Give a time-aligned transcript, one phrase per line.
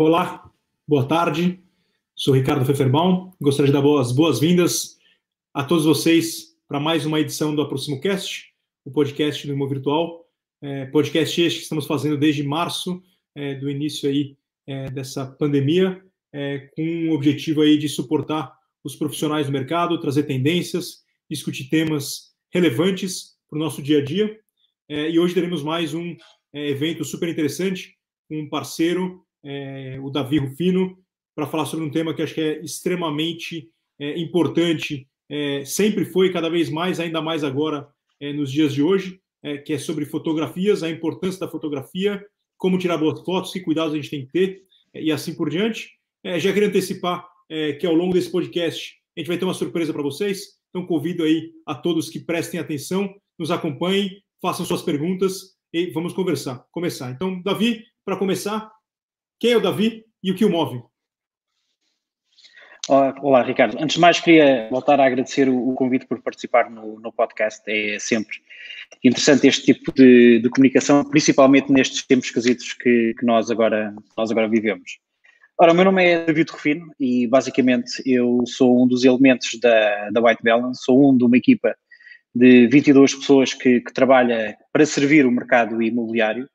[0.00, 0.48] Olá,
[0.86, 1.60] boa tarde.
[2.14, 3.32] Sou Ricardo Pfefferbaum.
[3.40, 4.96] Gostaria de dar as boas-vindas
[5.52, 8.54] a todos vocês para mais uma edição do Aproximo Cast,
[8.84, 10.24] o podcast do Imo Virtual.
[10.62, 13.02] É, podcast este que estamos fazendo desde março,
[13.34, 14.36] é, do início aí
[14.68, 16.00] é, dessa pandemia,
[16.32, 22.36] é, com o objetivo aí de suportar os profissionais do mercado, trazer tendências, discutir temas
[22.52, 24.38] relevantes para o nosso dia a dia.
[24.88, 26.16] É, e hoje teremos mais um
[26.52, 27.96] é, evento super interessante
[28.28, 30.98] com um parceiro é, o Davi Rufino,
[31.34, 36.32] para falar sobre um tema que acho que é extremamente é, importante, é, sempre foi,
[36.32, 37.88] cada vez mais, ainda mais agora,
[38.20, 42.24] é, nos dias de hoje, é, que é sobre fotografias, a importância da fotografia,
[42.56, 44.62] como tirar boas fotos, que cuidados a gente tem que ter,
[44.94, 45.90] é, e assim por diante.
[46.38, 47.26] já queria antecipar
[47.80, 51.22] que ao longo desse podcast a gente vai ter uma surpresa para vocês, então convido
[51.22, 54.10] aí a todos que prestem atenção, nos acompanhem,
[54.42, 57.10] façam suas perguntas e vamos conversar, começar.
[57.10, 58.70] Então, Davi, para começar,
[59.38, 60.82] quem é o Davi e o que o move?
[62.88, 63.76] Olá, Ricardo.
[63.78, 67.62] Antes de mais, queria voltar a agradecer o, convite por participar no, no, podcast.
[67.66, 68.38] É sempre
[69.04, 74.30] interessante este tipo de, de comunicação, principalmente nestes tempos esquisitos que, que, nós, agora, nós
[74.30, 74.98] agora vivemos.
[75.60, 80.08] Ora, o meu nome é David Rufino e, basicamente, eu sou um dos elementos da,
[80.08, 81.76] da White Balance, sou um de uma equipa
[82.34, 86.48] de 22 pessoas que, que trabalha para servir o mercado imobiliário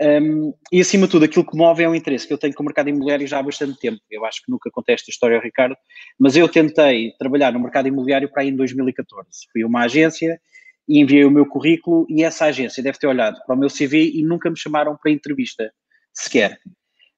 [0.00, 2.62] um, e acima de tudo, aquilo que move é o interesse que eu tenho com
[2.62, 4.00] o mercado imobiliário já há bastante tempo.
[4.10, 5.76] Eu acho que nunca contei esta história ao Ricardo,
[6.18, 9.28] mas eu tentei trabalhar no mercado imobiliário para aí em 2014.
[9.52, 10.40] Fui a uma agência
[10.88, 14.12] e enviei o meu currículo e essa agência deve ter olhado para o meu CV
[14.14, 15.72] e nunca me chamaram para entrevista
[16.12, 16.58] sequer.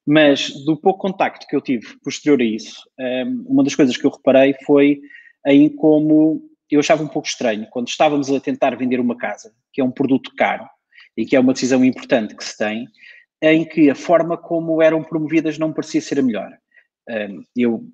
[0.06, 2.82] Mas do pouco contacto que eu tive posterior a isso,
[3.46, 5.00] uma das coisas que eu reparei foi
[5.46, 9.80] em como eu achava um pouco estranho quando estávamos a tentar vender uma casa, que
[9.80, 10.64] é um produto caro,
[11.16, 12.88] e que é uma decisão importante que se tem,
[13.42, 16.50] em que a forma como eram promovidas não parecia ser a melhor.
[17.56, 17.84] Eu,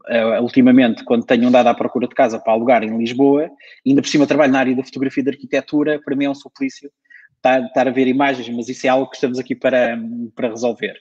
[0.43, 3.51] ultimamente, quando tenho andado à procura de casa para alugar em Lisboa,
[3.87, 6.35] ainda por cima trabalho na área da fotografia e da arquitetura, para mim é um
[6.35, 6.91] suplício
[7.37, 9.99] estar a ver imagens, mas isso é algo que estamos aqui para,
[10.35, 11.01] para resolver.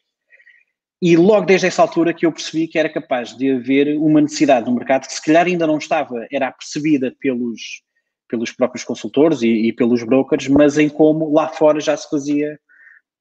[1.02, 4.66] E logo desde essa altura que eu percebi que era capaz de haver uma necessidade
[4.66, 7.82] no mercado que se calhar ainda não estava, era percebida pelos,
[8.28, 12.60] pelos próprios consultores e, e, pelos brokers, mas em como lá fora já se fazia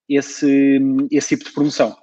[0.08, 1.96] esse, esse tipo de promoção.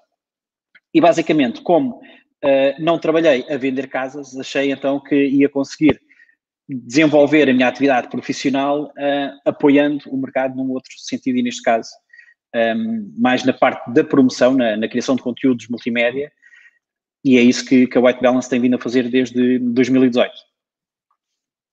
[0.94, 6.00] E basicamente, como uh, não trabalhei a vender casas, achei então que ia conseguir
[6.68, 11.90] desenvolver a minha atividade profissional uh, apoiando o mercado num outro sentido, e neste caso,
[12.54, 16.32] um, ehm, mais na parte da promoção, na, na, criação de conteúdos multimédia,
[17.24, 20.34] e é isso que, que a White Balance tem vindo a fazer desde 2018.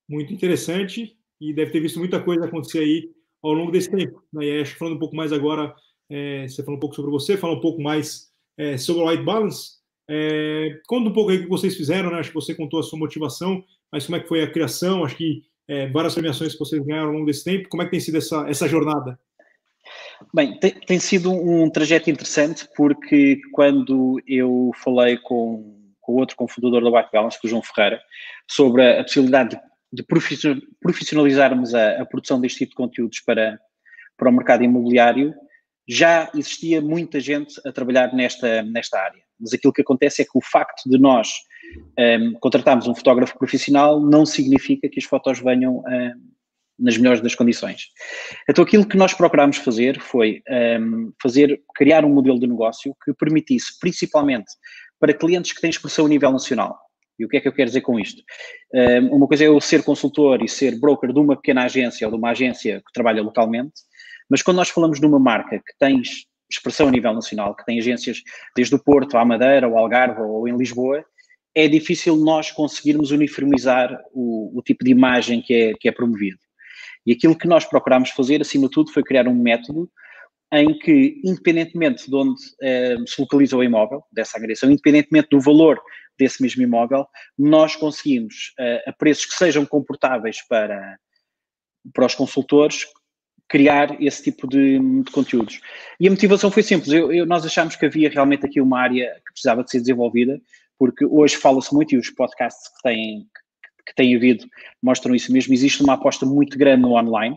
[0.09, 3.11] Muito interessante e deve ter visto muita coisa acontecer aí
[3.43, 4.23] ao longo desse tempo.
[4.33, 4.47] Né?
[4.47, 5.75] E acho que falando um pouco mais agora,
[6.11, 9.23] é, você falou um pouco sobre você, fala um pouco mais é, sobre o White
[9.23, 9.79] Balance.
[10.11, 12.19] É, conta um pouco aí o que vocês fizeram, né?
[12.19, 13.63] Acho que você contou a sua motivação,
[13.93, 15.05] mas como é que foi a criação?
[15.05, 17.69] Acho que é, várias premiações que vocês ganharam ao longo desse tempo.
[17.69, 19.19] Como é que tem sido essa, essa jornada?
[20.35, 26.83] Bem, tem, tem sido um trajeto interessante porque quando eu falei com, com outro cofundador
[26.83, 28.01] da White Balance, com o João Ferreira,
[28.47, 29.57] sobre a, possibilidade de
[29.93, 30.05] de
[30.81, 33.59] profissionalizarmos a, a, produção deste tipo de conteúdos para,
[34.17, 35.35] para o mercado imobiliário,
[35.89, 39.23] já existia muita gente a trabalhar nesta, nesta área.
[39.41, 41.29] Mas aquilo que acontece é que o facto de nós
[41.99, 46.29] um, contratarmos um fotógrafo profissional não significa que as fotos venham um,
[46.79, 47.89] nas melhores das condições.
[48.49, 50.43] Então, aquilo que nós procurámos fazer foi
[50.81, 54.51] um, fazer, criar um modelo de negócio que permitisse, principalmente
[55.01, 56.79] para clientes que têm expressão a nível nacional,
[57.19, 58.23] e o que é que eu quero dizer com isto?
[59.11, 62.19] Uma coisa é eu ser consultor e ser broker de uma pequena agência ou de
[62.19, 63.73] uma agência que trabalha localmente,
[64.31, 66.03] mas quando nós falamos de uma marca que tem
[66.51, 68.23] expressão a nível nacional, que tem agências
[68.57, 71.05] desde o Porto à Madeira, ao Algarve ou em Lisboa,
[71.55, 76.39] é difícil nós conseguirmos uniformizar o, o tipo de imagem que é, que é promovido.
[77.05, 79.91] E aquilo que nós procurámos fazer, acima de tudo, foi criar um método
[80.53, 85.81] em que, independentemente de onde eh, se localiza o imóvel, dessa agressão, independentemente do valor
[86.19, 87.07] desse mesmo imóvel,
[87.39, 90.99] nós conseguimos, uh, a preços que sejam comportáveis para,
[91.93, 92.87] para os consultores,
[93.49, 95.61] criar esse tipo de, de conteúdos.
[95.99, 96.93] E a motivação foi simples.
[96.93, 100.39] Eu, eu, nós achámos que havia realmente aqui uma área que precisava de ser desenvolvida,
[100.79, 103.27] porque hoje fala-se muito, e os podcasts que têm,
[103.87, 104.47] que têm havido
[104.83, 107.37] mostram isso mesmo, existe uma aposta muito grande no online,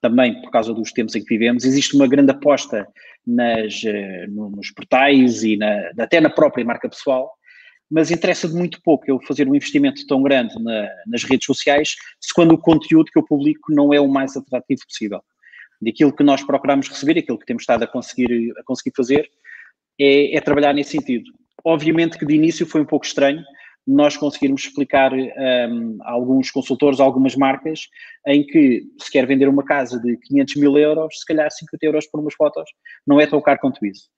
[0.00, 2.88] também por causa dos tempos em que vivemos, existe uma grande aposta
[3.26, 7.30] nas, eh, nos portais e na, até na própria marca pessoal,
[7.90, 11.96] mas interessa de muito pouco eu fazer um investimento tão grande na, nas redes sociais
[12.20, 15.20] se quando o conteúdo que eu publico não é o mais atrativo possível.
[15.82, 19.28] Daquilo que nós procuramos receber, aquilo que temos estado a conseguir, a conseguir fazer,
[19.98, 21.30] é, é trabalhar nesse sentido.
[21.64, 23.42] obviamente que de início foi um pouco estranho
[23.86, 27.88] nós conseguirmos explicar um, a alguns consultores, a algumas marcas,
[28.26, 32.06] em que se quer vender uma casa de 500 mil euros, se calhar 50 euros
[32.06, 32.70] por umas fotos
[33.06, 34.08] não é tão caro quanto isso.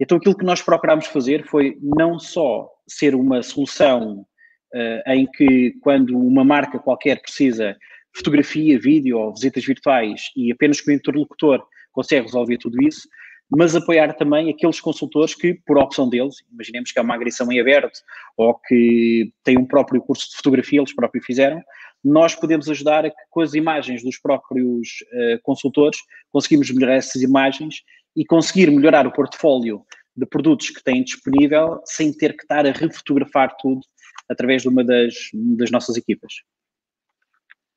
[0.00, 4.26] Então aquilo que nós procurámos fazer foi não só ser uma solução
[4.74, 7.76] uh, em que quando uma marca qualquer precisa
[8.14, 13.08] fotografia, vídeo ou visitas virtuais e apenas com o interlocutor consegue resolver tudo isso,
[13.50, 17.60] mas apoiar também aqueles consultores que, por opção deles, imaginemos que é uma agressão em
[17.60, 18.00] aberto
[18.36, 21.62] ou que tem um próprio curso de fotografia, eles próprios fizeram,
[22.02, 25.98] nós podemos ajudar a que com as imagens dos próprios uh, consultores
[26.30, 27.76] conseguimos melhorar essas imagens
[28.16, 29.84] e conseguir melhorar o portfólio
[30.16, 33.80] de produtos que têm disponível sem ter que estar a refotografar tudo
[34.28, 36.32] através de uma das, das nossas equipas.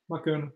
[0.07, 0.53] Bacana.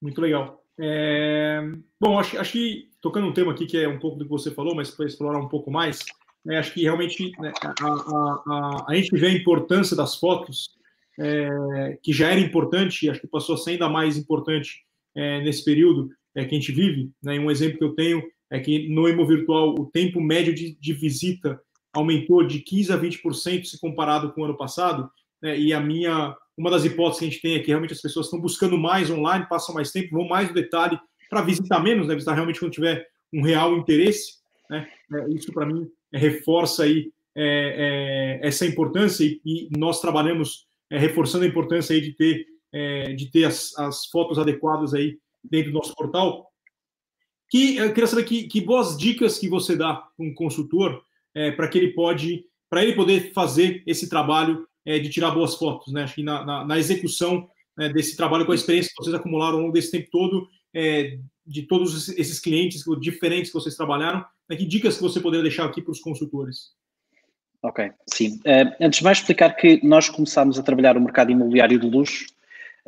[0.00, 0.64] Muito legal.
[0.78, 1.60] É...
[2.00, 4.50] Bom, acho, acho que, tocando um tema aqui que é um pouco do que você
[4.50, 6.04] falou, mas para explorar um pouco mais,
[6.44, 10.70] né, acho que realmente né, a, a, a, a, gente vê a importância das fotos,
[11.18, 14.84] é, que já era importante, acho que passou a ser ainda mais importante
[15.16, 17.10] é, nesse período é, que a gente vive.
[17.22, 20.76] Né, um exemplo que eu tenho é que no Emo Virtual o tempo médio de,
[20.78, 21.60] de visita
[21.92, 25.10] aumentou de 15% a 20% se comparado com o ano passado,
[25.42, 28.02] né, e a minha uma das hipóteses que a gente tem é que realmente as
[28.02, 30.98] pessoas estão buscando mais online, passam mais tempo, vão mais no detalhe
[31.30, 32.14] para visitar menos, né?
[32.14, 34.38] Visitar realmente quando tiver um real interesse.
[34.68, 34.88] Né?
[35.14, 40.98] É, isso, para mim, reforça aí é, é, essa importância e, e nós trabalhamos é,
[40.98, 45.70] reforçando a importância aí de ter, é, de ter as, as, fotos adequadas aí dentro
[45.70, 46.47] do nosso portal.
[47.50, 51.02] Que, eu queria saber que, que boas dicas que você dá para um consultor
[51.56, 55.92] para que ele pode, para ele poder fazer esse trabalho é, de tirar boas fotos,
[55.92, 56.02] né?
[56.02, 59.56] Acho que na, na, na execução né, desse trabalho, com a experiência que vocês acumularam
[59.56, 64.56] ao longo desse tempo todo, é, de todos esses clientes diferentes que vocês trabalharam, né,
[64.56, 66.72] que dicas que você poderia deixar aqui para os consultores?
[67.62, 68.36] Ok, sim.
[68.46, 72.26] Uh, antes de mais explicar que nós começámos a trabalhar o mercado imobiliário de luxo,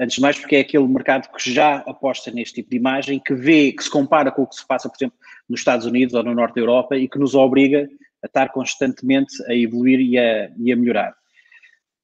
[0.01, 3.35] antes de mais porque é aquele mercado que já aposta neste tipo de imagem, que
[3.35, 5.19] vê, que se compara com o que se passa, por exemplo,
[5.49, 7.87] nos Estados Unidos ou no Norte da Europa e que nos obriga
[8.23, 11.15] a estar constantemente a evoluir e a, e a melhorar.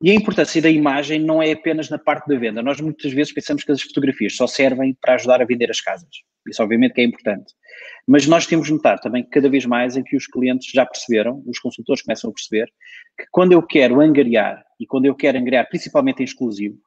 [0.03, 2.63] E a importância da imagem não é apenas na parte da venda.
[2.63, 6.11] Nós muitas vezes pensamos que as fotografias só servem para ajudar a vender as casas.
[6.47, 7.55] Isso obviamente que é importante.
[8.07, 11.43] Mas nós temos notar também que cada vez mais em que os clientes já perceberam,
[11.47, 12.67] os consultores começam a perceber,
[13.19, 16.79] que quando eu quero angariar, e quando eu quero angariar principalmente em exclusivo,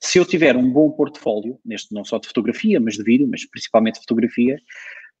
[0.00, 3.48] se eu tiver um bom portfólio, neste não só de fotografia, mas de vídeo, mas
[3.48, 4.58] principalmente de fotografia,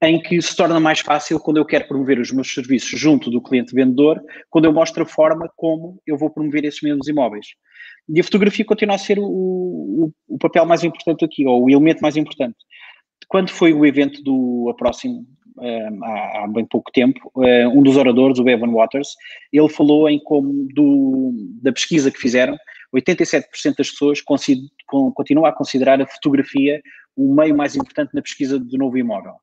[0.02, 3.40] em que se torna mais fácil quando eu quero promover os meus serviços junto do
[3.40, 4.20] cliente vendedor,
[4.50, 7.46] quando eu mostro a forma como eu vou promover esses mesmos imóveis.
[8.08, 11.70] E a fotografia continua a ser o, o, o papel mais importante aqui, ou o
[11.70, 12.56] elemento mais importante.
[13.28, 15.26] Quando foi o evento do Aproximo,
[15.58, 17.18] um, há, há, bem pouco tempo,
[17.74, 19.08] um dos oradores, o Bevan Waters,
[19.50, 21.32] ele falou em como do,
[21.62, 22.56] da pesquisa que fizeram,
[22.96, 26.82] 87% das pessoas continuam a considerar a fotografia
[27.16, 29.34] o meio mais importante na pesquisa do novo imóvel.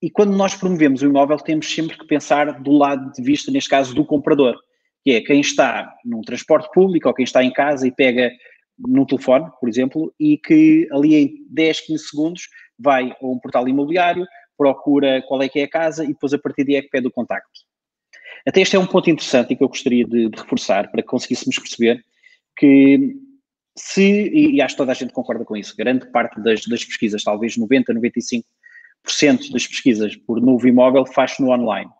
[0.00, 3.68] E quando nós promovemos o imóvel, temos sempre que pensar do lado de vista, neste
[3.68, 4.56] caso, do comprador,
[5.02, 8.30] que é quem está num transporte público ou quem está em casa e pega
[8.78, 12.42] no telefone, por exemplo, e que ali em 10, 15 segundos
[12.78, 14.24] vai a um portal imobiliário,
[14.56, 17.08] procura qual é que é a casa e depois a partir daí é que pede
[17.08, 17.60] o contacto.
[18.46, 21.08] Até este é um ponto interessante e que eu gostaria de, de reforçar para que
[21.08, 22.04] conseguíssemos perceber
[22.58, 23.16] que
[23.76, 27.22] se, e acho que toda a gente concorda com isso, grande parte das, das pesquisas,
[27.22, 28.46] talvez 90, 95
[29.52, 31.90] das pesquisas por novo imóvel faz-se no online.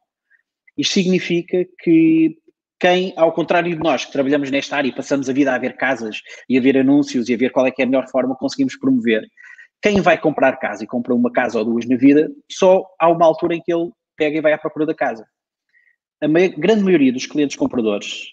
[0.77, 2.37] Isto significa que
[2.79, 5.77] quem, ao contrário de nós que trabalhamos nesta área e passamos a vida a ver
[5.77, 8.37] casas e a ver anúncios e a ver qual é que é a melhor forma
[8.37, 9.27] conseguimos promover,
[9.81, 13.25] quem vai comprar casa e compra uma casa ou duas na vida, só há uma
[13.25, 15.27] altura em que ele pega e vai à procura da casa.
[16.21, 18.33] A grande maioria dos clientes compradores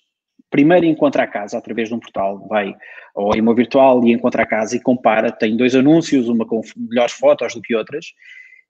[0.56, 2.74] primeiro encontra a casa através de um portal, vai
[3.14, 7.12] ao imóvel virtual e encontra a casa e compara, tem dois anúncios, uma com melhores
[7.12, 8.06] fotos do que outras,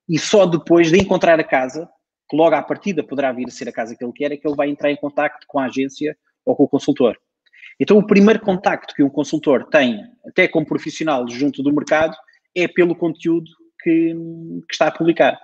[0.09, 1.87] e só depois de encontrar a casa,
[2.27, 4.47] que logo à partida poderá vir a ser a casa que ele quer, é que
[4.47, 7.15] ele vai entrar em contacto com a agência ou com o consultor.
[7.79, 12.17] Então, o primeiro contacto que um consultor tem, até como profissional junto do mercado,
[12.55, 13.51] é pelo conteúdo
[13.83, 14.11] que,
[14.67, 15.39] que está a publicar.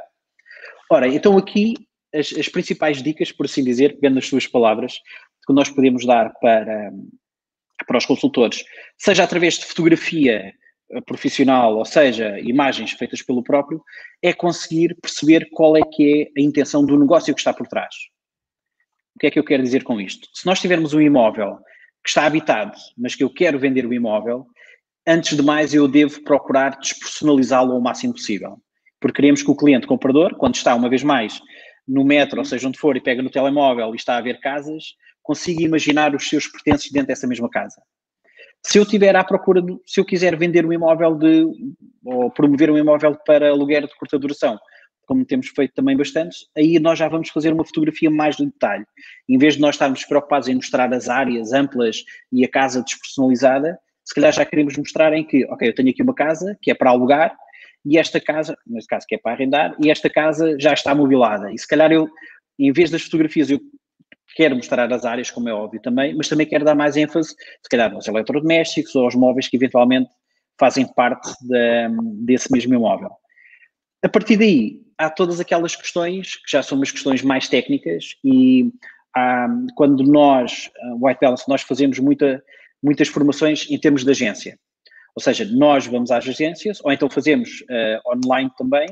[0.89, 1.75] Ora, então aqui
[2.15, 4.99] as, as, principais dicas, por assim dizer, pegando as suas palavras,
[5.45, 6.91] que nós podemos dar para,
[7.87, 8.63] para os consultores,
[8.97, 10.53] seja através de fotografia
[11.05, 13.81] profissional, ou seja, imagens feitas pelo próprio,
[14.21, 17.95] é conseguir perceber qual é que é a intenção do negócio que está por trás.
[19.15, 20.27] O que é que eu quero dizer com isto?
[20.33, 21.57] Se nós tivermos um imóvel
[22.03, 24.45] que está habitado, mas que eu quero vender o imóvel,
[25.07, 28.57] antes de mais eu devo procurar despersonalizá-lo ao máximo possível.
[28.99, 31.41] Porque queremos que o cliente comprador, quando está uma vez mais
[31.87, 34.95] no metro, ou seja, onde for, e pega no telemóvel e está a ver casas,
[35.21, 37.81] consiga imaginar os seus pertences dentro dessa mesma casa.
[38.63, 41.45] Se eu tiver à procura, se eu quiser vender um imóvel de,
[42.05, 44.59] ou promover um imóvel para aluguer de curta duração,
[45.05, 48.85] como temos feito também bastante, aí nós já vamos fazer uma fotografia mais de detalhe.
[49.27, 53.77] Em vez de nós estarmos preocupados em mostrar as áreas amplas e a casa despersonalizada,
[54.05, 56.73] se calhar já queremos mostrar em que, ok, eu tenho aqui uma casa que é
[56.73, 57.35] para alugar
[57.85, 61.51] e esta casa, neste caso que é para arrendar, e esta casa já está mobilada.
[61.51, 62.07] E se calhar eu,
[62.59, 63.59] em vez das fotografias, eu
[64.35, 67.69] quero mostrar as áreas, como é óbvio também, mas também quero dar mais ênfase, se
[67.69, 70.09] calhar, aos eletrodomésticos ou aos móveis que eventualmente
[70.59, 71.89] fazem parte de,
[72.25, 73.11] desse mesmo imóvel.
[74.03, 78.71] A partir daí, há todas aquelas questões que já são umas questões mais técnicas e
[79.15, 80.69] há, quando nós,
[80.99, 82.43] White Balance, nós fazemos muita,
[82.81, 84.57] muitas formações em termos de agência.
[85.15, 88.87] Ou seja, nós vamos às agências, ou então fazemos uh, online também,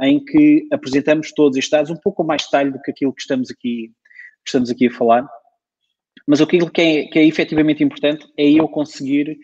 [0.00, 3.50] em que apresentamos todos estes dados um pouco mais detalhe do que aquilo que estamos
[3.50, 3.90] aqui,
[4.44, 5.28] que estamos aqui a falar.
[6.26, 9.38] Mas aquilo que é, que é efetivamente importante é eu conseguir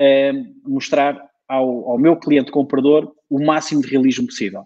[0.00, 4.64] uh, mostrar ao, ao meu cliente comprador o máximo de realismo possível.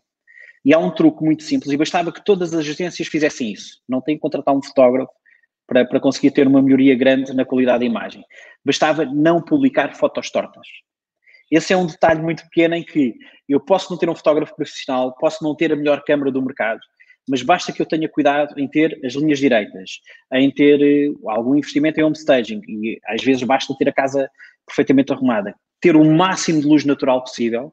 [0.65, 3.81] E há um truque muito simples, e bastava que todas as agências fizessem isso.
[3.89, 5.13] Não tem que contratar um fotógrafo
[5.67, 8.25] para, para conseguir ter uma melhoria grande na qualidade da imagem.
[8.65, 10.67] Bastava não publicar fotos tortas.
[11.51, 13.15] Esse é um detalhe muito pequeno em que
[13.49, 16.81] eu posso não ter um fotógrafo profissional, posso não ter a melhor câmera do mercado,
[17.29, 20.01] mas basta que eu tenha cuidado em ter as linhas direitas,
[20.33, 24.29] em ter uh, algum investimento em home staging, e às vezes basta ter a casa
[24.67, 27.73] perfeitamente arrumada, ter o máximo de luz natural possível,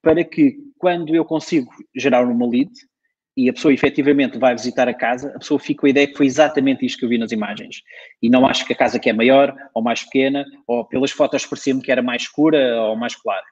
[0.00, 2.70] para que quando eu consigo gerar uma lead,
[3.36, 6.16] e a pessoa efetivamente vai visitar a casa, a pessoa fica com a ideia que
[6.16, 7.76] foi exatamente isto que eu vi nas imagens.
[8.20, 11.46] E não acho que a casa que é maior ou mais pequena, ou pelas fotos
[11.46, 13.44] parecia-me que era mais escura ou mais clara.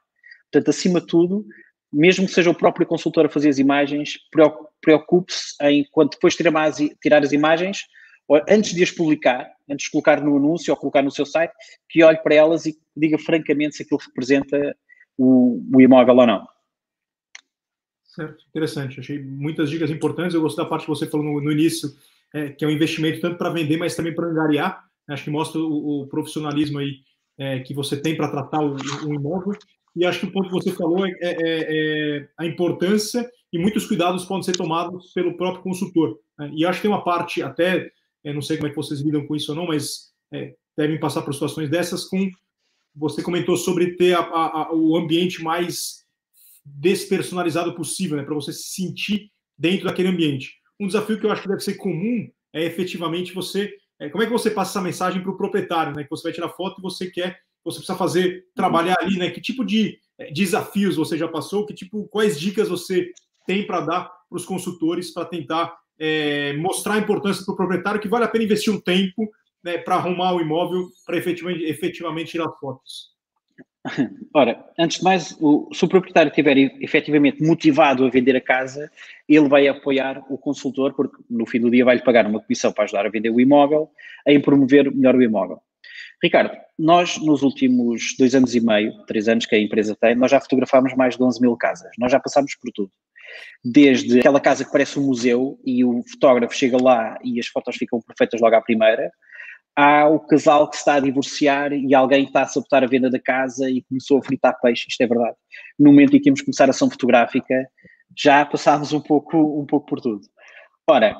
[0.52, 1.46] Portanto, acima de tudo,
[1.92, 4.18] mesmo que seja o próprio consultor a fazer as imagens,
[4.80, 7.80] preocupe-se em, quando depois tirar, as imagens,
[8.48, 11.52] antes de as publicar, antes de colocar no anúncio ou colocar no seu site,
[11.88, 14.76] que olhe para elas e diga francamente se aquilo representa
[15.18, 16.46] o, o imóvel ou não.
[18.04, 18.98] Certo, interessante.
[18.98, 20.34] Achei muitas dicas importantes.
[20.34, 21.88] Eu gostei da parte que você falou no, no início,
[22.34, 24.84] é, que é um investimento tanto para vender, mas também para angariar.
[25.08, 27.02] Acho que mostra o, o profissionalismo aí
[27.38, 29.56] é, que você tem para tratar o, o, imóvel.
[29.96, 31.36] E acho que o ponto que você falou é, é,
[32.20, 36.18] é, a importância e muitos cuidados podem ser tomados pelo próprio consultor.
[36.38, 36.52] Né?
[36.54, 37.90] E acho que tem uma parte, até,
[38.24, 41.22] não sei como é que vocês lidam com isso ou não, mas é, devem passar
[41.22, 42.30] por situações dessas com.
[42.94, 46.04] Você comentou sobre ter a, a, a, o ambiente mais
[46.64, 50.54] despersonalizado possível, né, para você se sentir dentro daquele ambiente.
[50.78, 53.72] Um desafio que eu acho que deve ser comum é efetivamente você.
[53.98, 56.04] É, como é que você passa essa mensagem para o proprietário, né?
[56.04, 59.30] Que você vai tirar foto e você quer, você precisa fazer, trabalhar ali, né?
[59.30, 61.66] Que tipo de é, desafios você já passou?
[61.66, 63.10] Que tipo, quais dicas você
[63.46, 68.00] tem para dar para os consultores para tentar é, mostrar a importância para o proprietário
[68.00, 69.28] que vale a pena investir um tempo
[69.62, 73.10] né, para arrumar o imóvel para efetivamente, efetivamente tirar fotos?
[74.34, 78.90] Ora, antes de mais, o, se o proprietário estiver efetivamente motivado a vender a casa,
[79.28, 82.84] ele vai apoiar o consultor, porque no fim do dia vai-lhe pagar uma comissão para
[82.84, 83.90] ajudar a vender o imóvel,
[84.26, 85.60] em promover melhor o imóvel.
[86.22, 90.30] Ricardo, nós nos últimos dois anos e meio, três anos que a empresa tem, nós
[90.30, 91.90] já fotografámos mais de 11 mil casas.
[91.98, 92.90] Nós já passámos por tudo.
[93.64, 97.76] Desde aquela casa que parece um museu e o fotógrafo chega lá e as fotos
[97.76, 99.10] ficam perfeitas logo à primeira,
[99.76, 103.08] há o casal que se está a divorciar e alguém está a sabotar a venda
[103.08, 105.36] da casa e começou a fritar peixe, isto é verdade.
[105.78, 107.66] No momento em que íamos começar a ação fotográfica,
[108.16, 110.22] já passámos um pouco, um pouco por tudo.
[110.88, 111.16] Ora,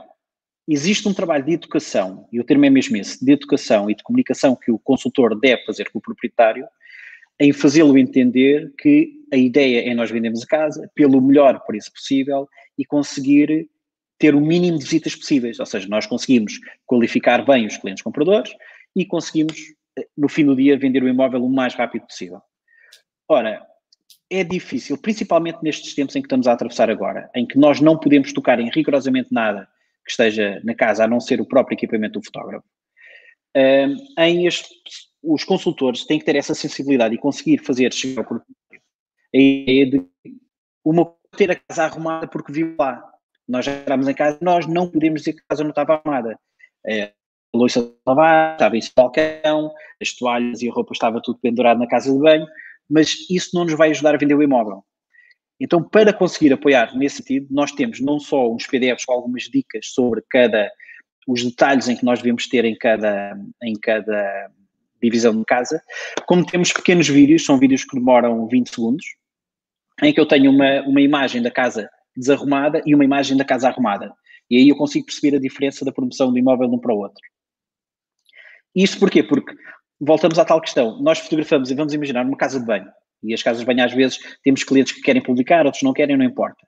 [0.73, 4.05] existe um trabalho de educação, e o termo é mesmo esse, de educação e de
[4.05, 6.65] comunicação que o consultor deve fazer com o proprietário,
[7.41, 12.47] em fazê-lo entender que a ideia é nós vendermos a casa pelo melhor preço possível
[12.79, 13.69] e conseguir
[14.17, 18.53] ter o mínimo de visitas possíveis, ou seja, nós conseguimos qualificar bem os clientes compradores
[18.95, 19.57] e conseguimos,
[19.99, 22.41] eh, no fim do dia, vender o imóvel o mais rápido possível.
[23.27, 23.67] Ora,
[24.29, 27.99] é difícil, principalmente nestes tempos em que estamos a atravessar agora, em que nós não
[27.99, 29.67] podemos tocar em rigorosamente nada
[30.05, 32.65] que esteja na casa, a não ser o próprio equipamento do fotógrafo.
[34.19, 34.69] Em este,
[35.23, 38.41] os consultores têm que ter essa sensibilidade e conseguir fazer chegar ao
[39.33, 40.05] a ideia de
[40.85, 43.03] uma ter a casa arrumada porque viu lá,
[43.49, 46.39] nós já entramos em casa, nós não podemos dizer que a casa não estava arrumada.
[46.87, 47.13] É,
[47.55, 51.87] a louça estava, estava em balcão, as toalhas e a roupa estava tudo pendurado na
[51.87, 52.47] casa de banho,
[52.89, 54.85] mas isso não nos vai ajudar a vender o imóvel.
[55.61, 59.89] Então, para conseguir apoiar nesse sentido, nós temos não só uns PDFs com algumas dicas
[59.89, 60.71] sobre cada,
[61.29, 64.51] os detalhes em que nós devemos ter em cada, em cada
[65.03, 65.83] divisão de casa,
[66.27, 69.05] como temos pequenos vídeos, são vídeos que demoram 20 segundos,
[70.03, 73.69] em que eu tenho uma, uma imagem da casa desarrumada e uma imagem da casa
[73.69, 74.13] arrumada.
[74.49, 76.99] E aí eu consigo perceber a diferença da promoção do imóvel de um para o
[76.99, 77.21] outro.
[78.75, 79.23] Isso porquê?
[79.23, 79.55] Porque
[80.01, 81.01] voltamos à tal questão.
[81.03, 82.91] Nós fotografamos e vamos imaginar uma casa de banho.
[83.23, 86.17] E as casas de banho, às vezes, temos clientes que querem publicar, outros não querem,
[86.17, 86.67] não importa.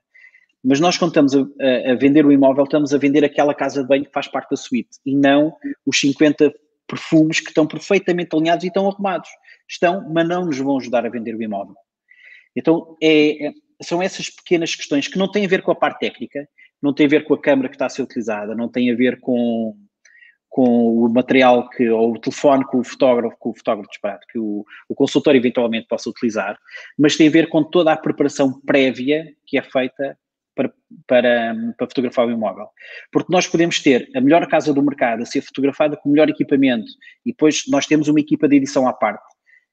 [0.62, 3.88] Mas nós, quando estamos a, a, vender o imóvel, estamos a vender aquela casa de
[3.88, 5.52] banho que faz parte da suíte e não
[5.84, 6.52] os 50
[6.86, 9.28] perfumes que estão perfeitamente alinhados e estão arrumados.
[9.68, 11.74] Estão, mas não nos vão ajudar a vender o imóvel.
[12.54, 16.00] Então, é, é, são essas pequenas questões que não têm a ver com a parte
[16.00, 16.46] técnica,
[16.80, 18.94] não têm a ver com a câmara que está a ser utilizada, não têm a
[18.94, 19.74] ver com,
[20.52, 24.38] com o material que, ou o telefone que o fotógrafo, que o fotógrafo disparado, que
[24.38, 26.58] o, o consultor eventualmente possa utilizar,
[26.98, 30.18] mas tem a ver com toda a preparação prévia que é feita
[30.54, 30.70] para,
[31.06, 32.68] para, para, fotografar o imóvel.
[33.10, 36.28] Porque nós podemos ter a melhor casa do mercado a ser fotografada com o melhor
[36.28, 36.90] equipamento
[37.24, 39.24] e depois nós temos uma equipa de edição à parte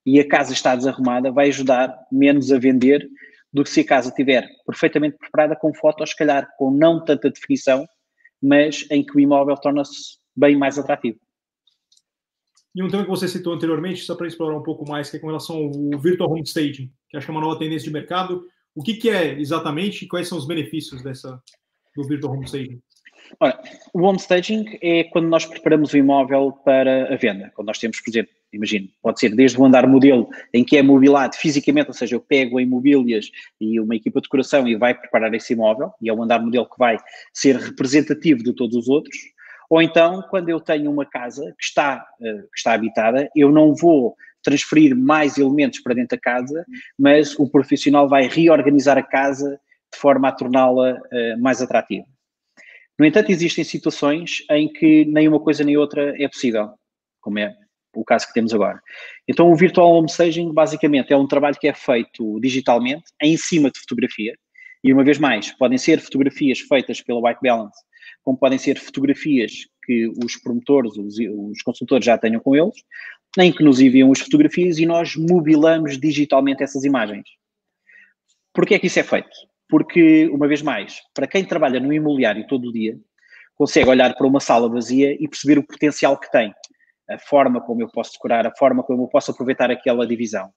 [0.06, 3.06] e a casa está desarrumada, vai ajudar menos a vender
[3.52, 7.30] do que se a casa estiver perfeitamente preparada com fotos, se calhar com não tanta
[7.30, 7.86] definição,
[8.42, 11.20] mas em que o imóvel torna-se bem mais atrativo.
[12.74, 15.20] E um tema que você citou anteriormente, só para explorar um pouco mais, que é
[15.20, 18.46] com relação ao virtual home staging, que acho que é uma nova tendência de mercado.
[18.76, 21.42] O que, que é exatamente e quais são os benefícios dessa,
[21.96, 22.82] do virtual home staging?
[23.40, 23.60] Ora,
[23.94, 27.52] o home staging é quando nós preparamos o imóvel para a venda.
[27.56, 30.82] Quando nós temos, por exemplo, imagino, pode ser desde o andar modelo, em que é
[30.82, 33.30] mobilado fisicamente, ou seja, eu pego em mobílias
[33.60, 36.66] e uma equipa de decoração e vai preparar esse imóvel, e é o andar modelo
[36.66, 36.98] que vai
[37.34, 39.18] ser representativo de todos os outros.
[39.70, 43.76] Ou então, quando eu tenho uma casa que está, eh, que está habitada, eu não
[43.76, 46.66] vou transferir mais elementos para dentro da casa,
[46.98, 49.60] mas o profissional vai reorganizar a casa
[49.94, 52.06] de forma a torná-la uh, mais atrativa.
[52.98, 56.70] No entanto, existem situações em que nem uma coisa nem outra é possível,
[57.22, 57.54] como é
[57.94, 58.80] o caso que temos agora.
[59.28, 63.72] Então, o Virtual Home Staging, basicamente, é um trabalho que é feito digitalmente, em cima
[63.72, 64.34] de fotografia,
[64.84, 67.80] e uma vez mais, podem ser fotografias feitas pela White Balance,
[68.30, 72.76] como podem ser fotografias que os promotores, os, os consultores já tenham com eles,
[73.40, 77.28] em que nos enviam as fotografias e nós mobilamos digitalmente essas imagens.
[78.54, 79.30] Porquê é que isso é feito?
[79.68, 83.00] Porque, uma vez mais, para quem trabalha no imobiliário todo o dia,
[83.56, 86.54] consegue olhar para uma sala vazia e perceber o potencial que tem,
[87.10, 90.52] a forma como eu posso decorar, a forma como eu posso aproveitar aquela divisão.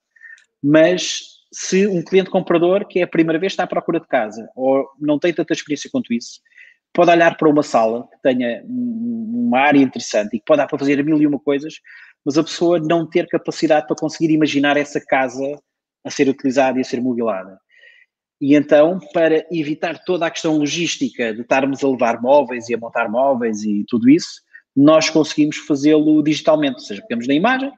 [0.62, 4.46] Mas se um cliente comprador que é a primeira vez está à procura de casa
[4.54, 6.38] ou não tem tanta experiência quanto isso,
[6.92, 10.78] pode olhar para uma sala que tenha uma área interessante e que pode dar para
[10.78, 11.74] fazer mil e uma coisas,
[12.24, 15.59] mas a pessoa não ter capacidade para conseguir imaginar essa casa
[16.05, 17.59] a ser utilizada e a ser mobilada.
[18.40, 22.78] E então, para evitar toda a questão logística de estarmos a levar móveis e a
[22.78, 24.42] montar móveis e tudo isso,
[24.74, 27.72] nós conseguimos fazê-lo digitalmente, ou seja, pegamos na imagem,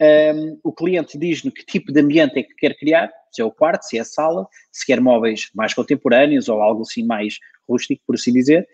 [0.00, 3.50] um, o cliente diz-nos que tipo de ambiente é que quer criar, se é o
[3.50, 8.02] quarto, se é a sala, se quer móveis mais contemporâneos ou algo assim mais rústico,
[8.06, 8.66] por assim dizer.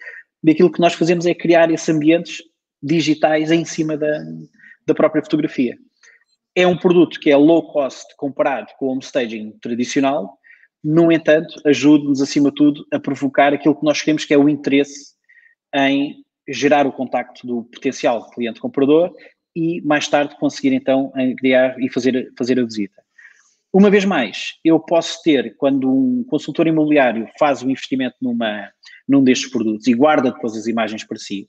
[0.44, 2.42] E aquilo que nós fazemos é criar esses ambientes
[2.82, 4.18] digitais em cima da,
[4.86, 5.76] da própria fotografia.
[6.54, 10.38] É um produto que é low cost comparado com o home staging tradicional,
[10.82, 14.48] no entanto, ajuda-nos, acima de tudo, a provocar aquilo que nós queremos, que é o
[14.48, 15.16] interesse
[15.74, 19.12] em gerar o contacto do potencial cliente-comprador
[19.56, 23.02] e, mais tarde, conseguir, então, criar e fazer, fazer a visita.
[23.72, 28.70] Uma vez mais, eu posso ter, quando um consultor imobiliário faz um investimento numa,
[29.08, 31.48] num destes produtos e guarda depois as imagens para si,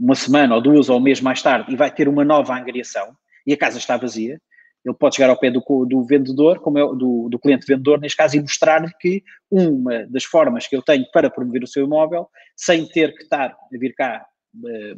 [0.00, 3.14] uma semana ou duas ou um mês mais tarde e vai ter uma nova angariação
[3.46, 4.40] e a casa está vazia,
[4.84, 8.16] ele pode chegar ao pé do, do vendedor, como é, do, do cliente vendedor, neste
[8.16, 12.28] caso, e mostrar-lhe que uma das formas que eu tenho para promover o seu imóvel,
[12.56, 14.26] sem ter que estar a vir cá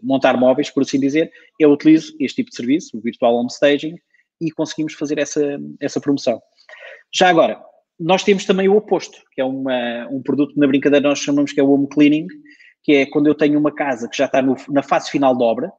[0.03, 3.97] montar móveis, por assim dizer, eu utilizo este tipo de serviço, o Virtual Home Staging,
[4.41, 6.41] e conseguimos fazer essa, essa promoção.
[7.15, 7.61] Já agora,
[7.99, 11.53] nós temos também o oposto, que é uma, um produto que na brincadeira nós chamamos
[11.53, 12.27] que é o home cleaning,
[12.83, 15.45] que é quando eu tenho uma casa que já está no, na fase final da
[15.45, 15.73] obra,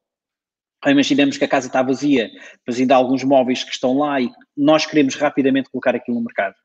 [0.85, 2.29] imaginemos que a casa está vazia,
[2.65, 6.23] mas ainda há alguns móveis que estão lá e nós queremos rapidamente colocar aquilo no
[6.23, 6.55] mercado,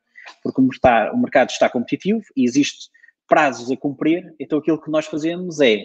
[0.43, 2.89] porque o mercado, o mercado está competitivo e existe
[3.29, 5.83] prazos a cumprir, então aquilo que nós fazemos é,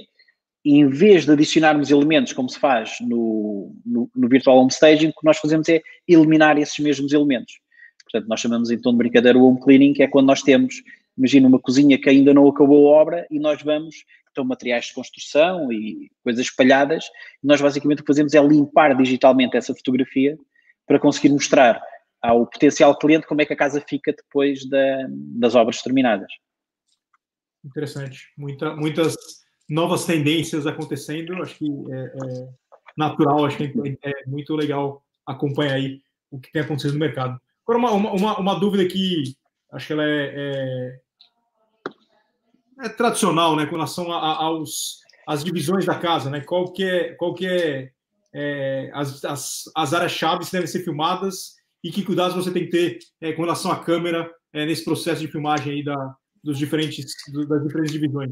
[0.69, 5.13] em vez de adicionarmos elementos como se faz no, no, no Virtual Home Staging, o
[5.13, 7.59] que nós fazemos é eliminar esses mesmos elementos.
[8.03, 10.75] Portanto, nós chamamos tom de brincadeira o home cleaning, que é quando nós temos,
[11.17, 13.95] imagina uma cozinha que ainda não acabou a obra e nós vamos,
[14.31, 17.05] então materiais de construção e coisas espalhadas,
[17.41, 20.37] e nós basicamente o que fazemos é limpar digitalmente essa fotografia
[20.85, 21.81] para conseguir mostrar
[22.21, 26.31] ao potencial cliente como é que a casa fica depois da, das obras terminadas.
[27.63, 28.31] Interessante.
[28.37, 29.15] Muita, muitas
[29.69, 32.49] novas tendências acontecendo, acho que é, é
[32.97, 36.01] natural, acho que é, é muito legal acompanhar aí
[36.31, 37.39] o que tem acontecido no mercado.
[37.67, 39.35] Agora, uma, uma, uma dúvida que
[39.71, 40.99] acho que ela é, é,
[42.85, 46.39] é tradicional, né, com relação a, a, aos as divisões da casa, né?
[46.39, 47.91] Qual que é, qual que é
[48.33, 52.71] é, as, as, as áreas-chave que devem ser filmadas e que cuidados você tem que
[52.71, 57.05] ter é, com relação à câmera é, nesse processo de filmagem aí da, dos diferentes,
[57.47, 58.31] das diferentes divisões?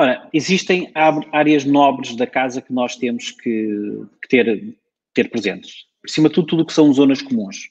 [0.00, 0.90] Ora, existem
[1.30, 4.74] áreas nobres da casa que nós temos que, que ter,
[5.12, 5.84] ter presentes.
[6.00, 7.68] Por cima de tudo, tudo que são zonas comuns.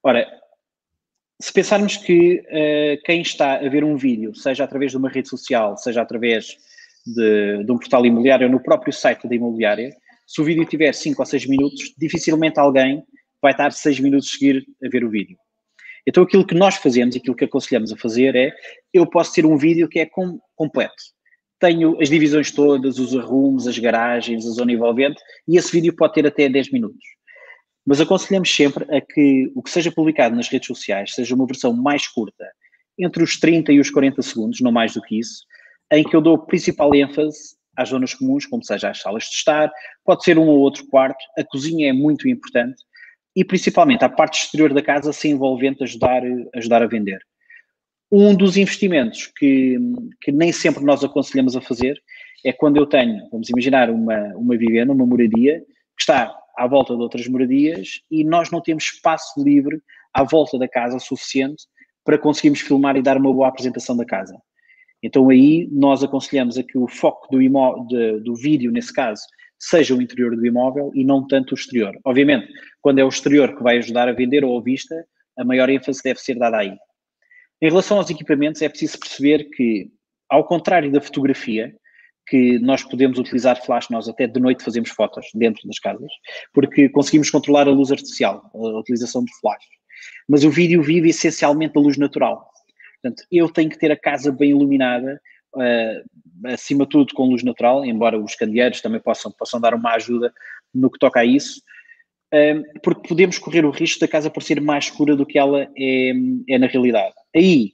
[0.00, 0.28] Ora,
[1.42, 5.28] se pensarmos que uh, quem está a ver um vídeo, seja através de uma rede
[5.28, 6.56] social, seja através
[7.04, 9.92] de, de um portal imobiliário ou no próprio site da imobiliária,
[10.24, 13.02] se o vídeo tiver 5 ou 6 minutos, dificilmente alguém
[13.42, 15.36] vai estar 6 minutos a seguir a ver o vídeo.
[16.06, 18.52] Então aquilo que nós fazemos e aquilo que aconselhamos a fazer é,
[18.94, 21.15] eu posso ter um vídeo que é com, completo.
[21.58, 26.14] Tenho as divisões todas, os arrumos, as garagens, a zona envolvente, e esse vídeo pode
[26.14, 27.02] ter até 10 minutos.
[27.86, 31.72] Mas aconselhamos sempre a que o que seja publicado nas redes sociais seja uma versão
[31.72, 32.44] mais curta,
[32.98, 35.44] entre os 30 e os 40 segundos, não mais do que isso,
[35.92, 39.70] em que eu dou principal ênfase às zonas comuns, como seja as salas de estar,
[40.04, 42.82] pode ser um ou outro quarto, a cozinha é muito importante
[43.36, 46.22] e principalmente a parte exterior da casa ser envolvente ajudar,
[46.54, 47.20] ajudar a vender.
[48.10, 49.76] Um dos investimentos que,
[50.20, 52.00] que nem sempre nós aconselhamos a fazer
[52.44, 55.60] é quando eu tenho, vamos imaginar, uma, uma vivenda, uma moradia,
[55.96, 59.80] que está à volta de outras moradias e nós não temos espaço livre
[60.14, 61.64] à volta da casa suficiente
[62.04, 64.36] para conseguirmos filmar e dar uma boa apresentação da casa.
[65.02, 67.38] Então aí nós aconselhamos a que o foco do,
[67.88, 69.22] de, do vídeo, nesse caso,
[69.58, 71.98] seja o interior do imóvel e não tanto o exterior.
[72.04, 72.48] Obviamente,
[72.80, 74.94] quando é o exterior que vai ajudar a vender ou a vista,
[75.36, 76.76] a maior ênfase deve ser dada aí.
[77.60, 79.90] Em relação aos equipamentos, é preciso perceber que,
[80.28, 81.74] ao contrário da fotografia,
[82.28, 86.10] que nós podemos utilizar flash, nós até de noite fazemos fotos dentro das casas,
[86.52, 89.64] porque conseguimos controlar a luz artificial, a utilização de flash.
[90.28, 92.50] Mas o vídeo vive essencialmente da luz natural.
[93.00, 95.20] Portanto, eu tenho que ter a casa bem iluminada,
[95.54, 99.94] uh, acima de tudo com luz natural, embora os candeeiros também possam, possam dar uma
[99.94, 100.32] ajuda
[100.74, 101.62] no que toca a isso,
[102.82, 106.12] porque podemos correr o risco da casa parecer mais escura do que ela é,
[106.48, 107.14] é na realidade.
[107.34, 107.72] Aí,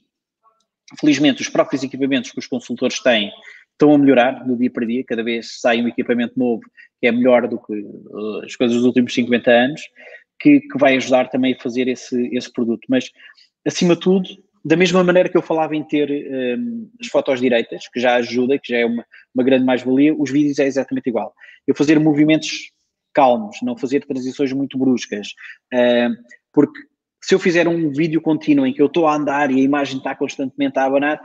[0.99, 3.31] felizmente, os próprios equipamentos que os consultores têm
[3.71, 6.61] estão a melhorar do dia para dia, cada vez sai um equipamento novo
[6.99, 9.81] que é melhor do que uh, as coisas dos últimos 50 anos,
[10.39, 12.85] que, que vai ajudar também a fazer esse, esse produto.
[12.87, 13.09] Mas,
[13.65, 14.29] acima de tudo,
[14.63, 16.09] da mesma maneira que eu falava em ter
[16.57, 20.31] um, as fotos direitas, que já ajuda, que já é uma, uma grande mais-valia, os
[20.31, 21.33] vídeos é exatamente igual.
[21.67, 22.71] Eu fazer movimentos
[23.13, 25.27] calmos, não fazer transições muito bruscas,
[25.73, 26.13] uh,
[26.51, 26.79] porque
[27.21, 29.97] se eu fizer um vídeo contínuo em que eu estou a andar e a imagem
[29.97, 31.21] está constantemente a abanar,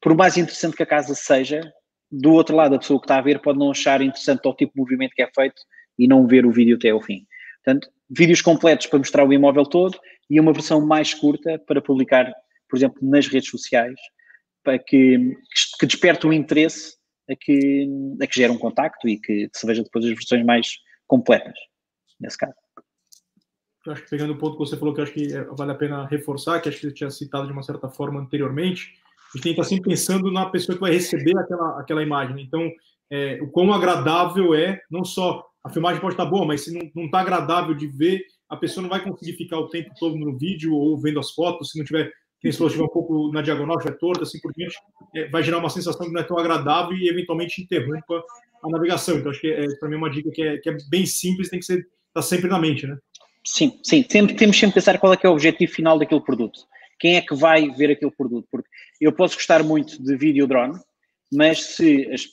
[0.00, 1.62] por mais interessante que a casa seja,
[2.10, 4.72] do outro lado, a pessoa que está a ver pode não achar interessante o tipo
[4.74, 5.62] de movimento que é feito
[5.98, 7.26] e não ver o vídeo até ao fim.
[7.64, 12.30] Portanto, vídeos completos para mostrar o imóvel todo e uma versão mais curta para publicar,
[12.68, 13.98] por exemplo, nas redes sociais,
[14.62, 15.34] para que,
[15.78, 16.96] que desperte o interesse
[17.30, 17.88] a que,
[18.20, 20.76] a que gere um contacto e que se veja depois as versões mais
[21.12, 21.52] completas,
[22.18, 22.54] nesse caso.
[23.84, 26.06] Eu acho que pegando o ponto que você falou, que acho que vale a pena
[26.06, 28.94] reforçar, que acho que você tinha citado de uma certa forma anteriormente,
[29.34, 32.42] a gente tem que estar sempre pensando na pessoa que vai receber aquela, aquela imagem.
[32.42, 32.70] Então,
[33.10, 37.04] é, o quão agradável é, não só a filmagem pode estar boa, mas se não
[37.04, 40.72] está agradável de ver, a pessoa não vai conseguir ficar o tempo todo no vídeo
[40.72, 42.10] ou vendo as fotos, se não tiver,
[42.50, 44.76] se estiver um pouco na diagonal, estiver torta, assim por diante,
[45.14, 48.24] é, vai gerar uma sensação que não é tão agradável e eventualmente interrompa
[48.64, 49.18] a navegação.
[49.18, 51.48] Então, acho que é, para mim, é uma dica que é, que é bem simples,
[51.48, 52.96] tem que ser tá sempre na mente, né?
[53.44, 54.04] Sim, sim.
[54.08, 56.60] Sempre, temos sempre que pensar qual é que é o objetivo final daquele produto
[57.02, 58.46] quem é que vai ver aquele produto?
[58.48, 58.68] Porque
[59.00, 60.78] eu posso gostar muito de vídeo drone,
[61.32, 62.28] mas se as,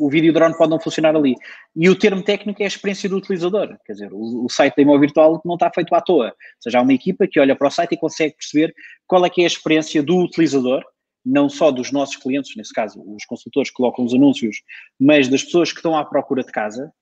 [0.00, 1.34] o vídeo drone pode não funcionar ali.
[1.74, 3.76] E o termo técnico é a experiência do utilizador.
[3.84, 6.26] Quer dizer, o, o site da Imóvel Virtual não está feito à toa.
[6.26, 8.74] Ou seja, há uma equipa que olha para o site e consegue perceber
[9.06, 10.82] qual é que é a experiência do utilizador,
[11.24, 14.56] não só dos nossos clientes, nesse caso, os consultores que colocam os anúncios,
[14.98, 16.92] mas das pessoas que estão à procura de casa,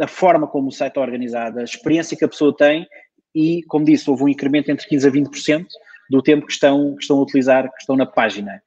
[0.00, 2.86] a forma como o site é organizado, a experiência que a pessoa tem
[3.34, 5.66] e, como disse, houve um incremento entre 15% a 20%
[6.10, 8.62] do tempo que estão, que estão a utilizar, que estão na página.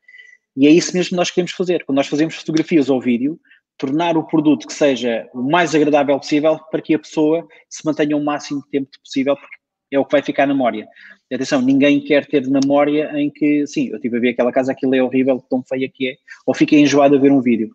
[0.56, 1.84] E é isso mesmo que nós queremos fazer.
[1.86, 3.40] Quando nós fazemos fotografias ou vídeo,
[3.78, 8.16] tornar o produto que seja o mais agradável possível para que a pessoa se mantenha
[8.16, 9.56] o máximo de tempo possível, porque
[9.92, 10.88] é o que vai ficar na memória.
[11.34, 14.94] Atenção, ninguém quer ter memória em que, sim, eu estive a ver aquela casa, aquilo
[14.94, 17.72] é horrível, tão feia que é, ou fiquei enjoado a ver um vídeo.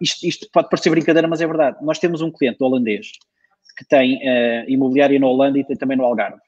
[0.00, 1.78] Isto, isto pode parecer brincadeira, mas é verdade.
[1.82, 3.08] Nós temos um cliente holandês
[3.76, 6.40] que tem uh, imobiliário na Holanda e tem também no Algarve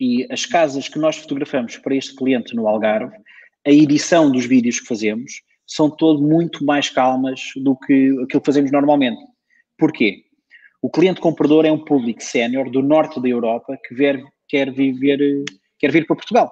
[0.00, 3.14] e as casas que nós fotografamos para este cliente no Algarve,
[3.66, 8.46] a edição dos vídeos que fazemos são todo muito mais calmas do que aquilo que
[8.46, 9.20] fazemos normalmente.
[9.78, 10.24] Porquê?
[10.82, 15.44] O cliente comprador é um público sénior do norte da Europa que quer, quer, viver,
[15.78, 16.50] quer vir para Portugal,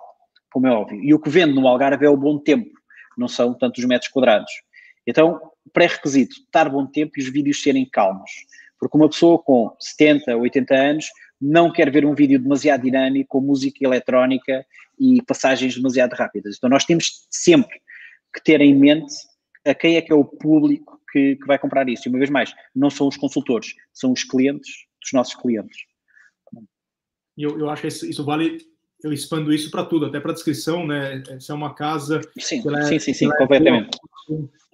[0.53, 1.03] como é óbvio.
[1.03, 2.71] E o que vende no Algarve é o bom tempo,
[3.17, 4.53] não são tantos metros quadrados.
[5.07, 5.41] Então,
[5.73, 8.31] pré-requisito, estar bom tempo e os vídeos serem calmos.
[8.79, 11.07] Porque uma pessoa com 70, 80 anos
[11.41, 14.65] não quer ver um vídeo demasiado dinâmico, com música eletrónica
[14.99, 16.57] e passagens demasiado rápidas.
[16.57, 17.81] Então nós temos sempre
[18.35, 19.15] que ter em mente
[19.67, 22.07] a quem é que é o público que, que vai comprar isso.
[22.07, 24.71] E uma vez mais, não são os consultores, são os clientes
[25.01, 25.79] dos nossos clientes.
[27.37, 28.59] Eu, eu acho que isso, isso vale
[29.03, 31.23] eu expando isso para tudo, até para a descrição, né?
[31.39, 32.21] Se é uma casa.
[32.37, 33.97] Sim, é, sim, sim, sim, completamente.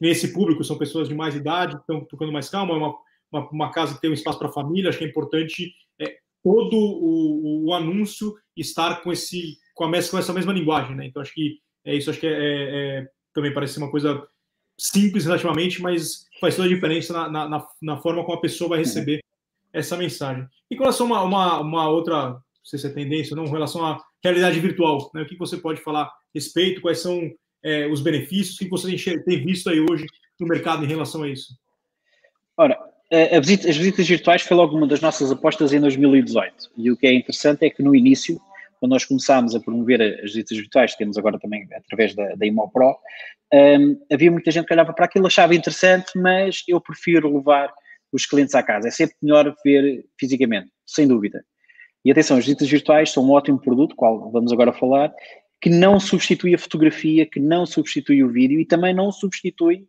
[0.02, 2.94] É esse público são pessoas de mais idade, estão tocando mais calma, é uma,
[3.30, 6.16] uma, uma, casa que tem um espaço para a família, acho que é importante é,
[6.44, 11.06] todo o, o, anúncio estar com, esse, com, a, com essa mesma linguagem, né?
[11.06, 14.28] Então acho que é isso, acho que é, é, é também parece uma coisa
[14.78, 18.78] simples relativamente, mas faz toda a diferença na, na, na forma como a pessoa vai
[18.80, 19.20] receber
[19.72, 20.46] essa mensagem.
[20.70, 23.48] E com relação a uma, uma, uma outra, não sei se é tendência ou não,
[23.48, 25.22] em relação à realidade virtual, né?
[25.22, 27.30] o que você pode falar a respeito, quais são
[27.62, 30.06] é, os benefícios, o que você tem visto aí hoje
[30.38, 31.56] no mercado em relação a isso?
[32.56, 32.78] Ora,
[33.40, 36.70] visita, as visitas virtuais foi logo uma das nossas apostas em 2018.
[36.76, 38.40] E o que é interessante é que no início,
[38.80, 42.46] quando nós começámos a promover as visitas virtuais, que temos agora também através da, da
[42.46, 42.96] ImoPro,
[43.52, 47.72] um, havia muita gente que olhava para aquilo, achava interessante, mas eu prefiro levar
[48.12, 48.88] os clientes à casa.
[48.88, 51.44] É sempre melhor ver fisicamente, sem dúvida.
[52.04, 55.12] E atenção, as visitas virtuais são um ótimo produto, qual vamos agora falar,
[55.60, 59.86] que não substitui a fotografia, que não substitui o vídeo e também não substitui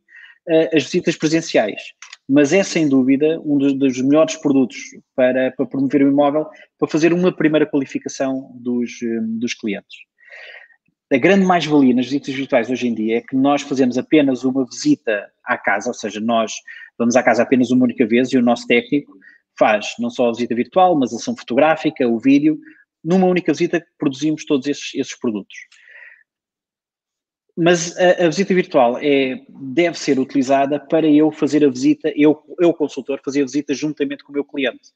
[0.48, 1.82] uh, as visitas presenciais.
[2.28, 4.78] Mas é sem dúvida um dos, dos melhores produtos
[5.16, 9.96] para, para, promover o imóvel, para fazer uma primeira qualificação dos, um, dos clientes.
[11.14, 14.66] A grande mais-valia nas visitas virtuais hoje em dia é que nós fazemos apenas uma
[14.66, 16.52] visita à casa, ou seja, nós
[16.98, 19.14] vamos à casa apenas uma única vez e o nosso técnico
[19.58, 22.60] faz não só a visita virtual, mas a ação fotográfica, o vídeo,
[23.04, 25.56] numa única visita produzimos todos esses, esses produtos.
[27.58, 32.44] Mas a, a, visita virtual é, deve ser utilizada para eu fazer a visita, eu,
[32.60, 34.92] eu consultor, fazer a visita juntamente com o meu cliente.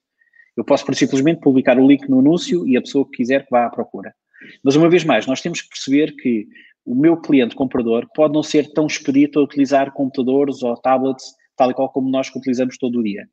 [0.57, 3.65] Eu posso simplesmente publicar o link no anúncio e a pessoa que quiser que vá
[3.65, 4.13] à procura.
[4.61, 6.47] Mas uma vez mais, nós temos que perceber que
[6.85, 11.71] o meu cliente comprador pode não ser tão expedito a utilizar computadores ou tablets, tal
[11.71, 13.27] e qual como nós que utilizamos todo o dia.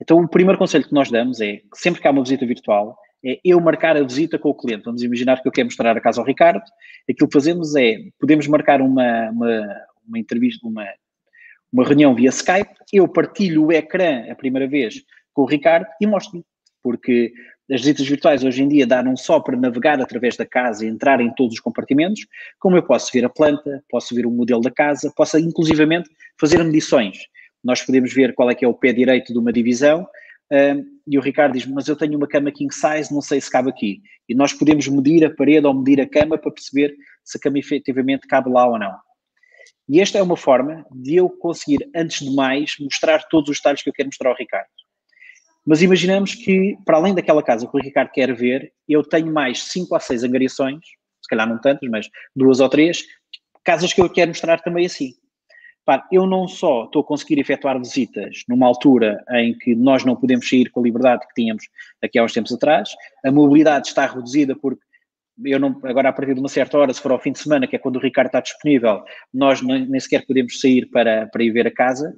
[0.00, 2.98] Então, o primeiro conselho que nós damos é que sempre que há uma visita virtual,
[3.24, 4.84] é eu marcar a visita com o cliente.
[4.84, 6.62] Vamos imaginar que eu quero mostrar a casa ao Ricardo.
[7.08, 10.84] Aquilo que fazemos é, podemos marcar uma, uma, uma entrevista, uma,
[11.72, 16.06] uma reunião via Skype, eu partilho o ecrã a primeira vez com o Ricardo e
[16.06, 16.44] mostro-lhe.
[16.82, 17.32] Porque
[17.70, 20.88] as visitas virtuais hoje em dia dá não só para navegar através da casa e
[20.88, 22.26] entrar em todos os compartimentos,
[22.60, 26.62] como eu posso ver a planta, posso ver o modelo da casa, posso inclusivamente fazer
[26.62, 27.18] medições.
[27.62, 30.06] Nós podemos ver qual é que é o pé direito de uma divisão
[31.06, 33.70] e o Ricardo diz, mas eu tenho uma cama king size, não sei se cabe
[33.70, 34.00] aqui.
[34.28, 37.58] E nós podemos medir a parede ou medir a cama para perceber se a cama
[37.58, 38.94] efetivamente cabe lá ou não.
[39.88, 43.82] E esta é uma forma de eu conseguir, antes de mais, mostrar todos os detalhes
[43.82, 44.68] que eu quero mostrar ao Ricardo.
[45.66, 49.62] Mas imaginamos que, para além daquela casa que o Ricardo quer ver, eu tenho mais
[49.64, 50.84] 5 a 6 angariações,
[51.22, 53.04] se calhar não tantas, mas duas ou três,
[53.64, 55.14] casas que eu quero mostrar também assim.
[56.10, 60.48] Eu não só estou a conseguir efetuar visitas numa altura em que nós não podemos
[60.48, 61.64] sair com a liberdade que tínhamos
[62.02, 62.90] aqui há uns tempos atrás,
[63.24, 64.82] a mobilidade está reduzida porque
[65.44, 67.66] eu não, agora a partir de uma certa hora, se for ao fim de semana,
[67.66, 71.50] que é quando o Ricardo está disponível, nós nem sequer podemos sair para, para ir
[71.50, 72.16] ver a casa,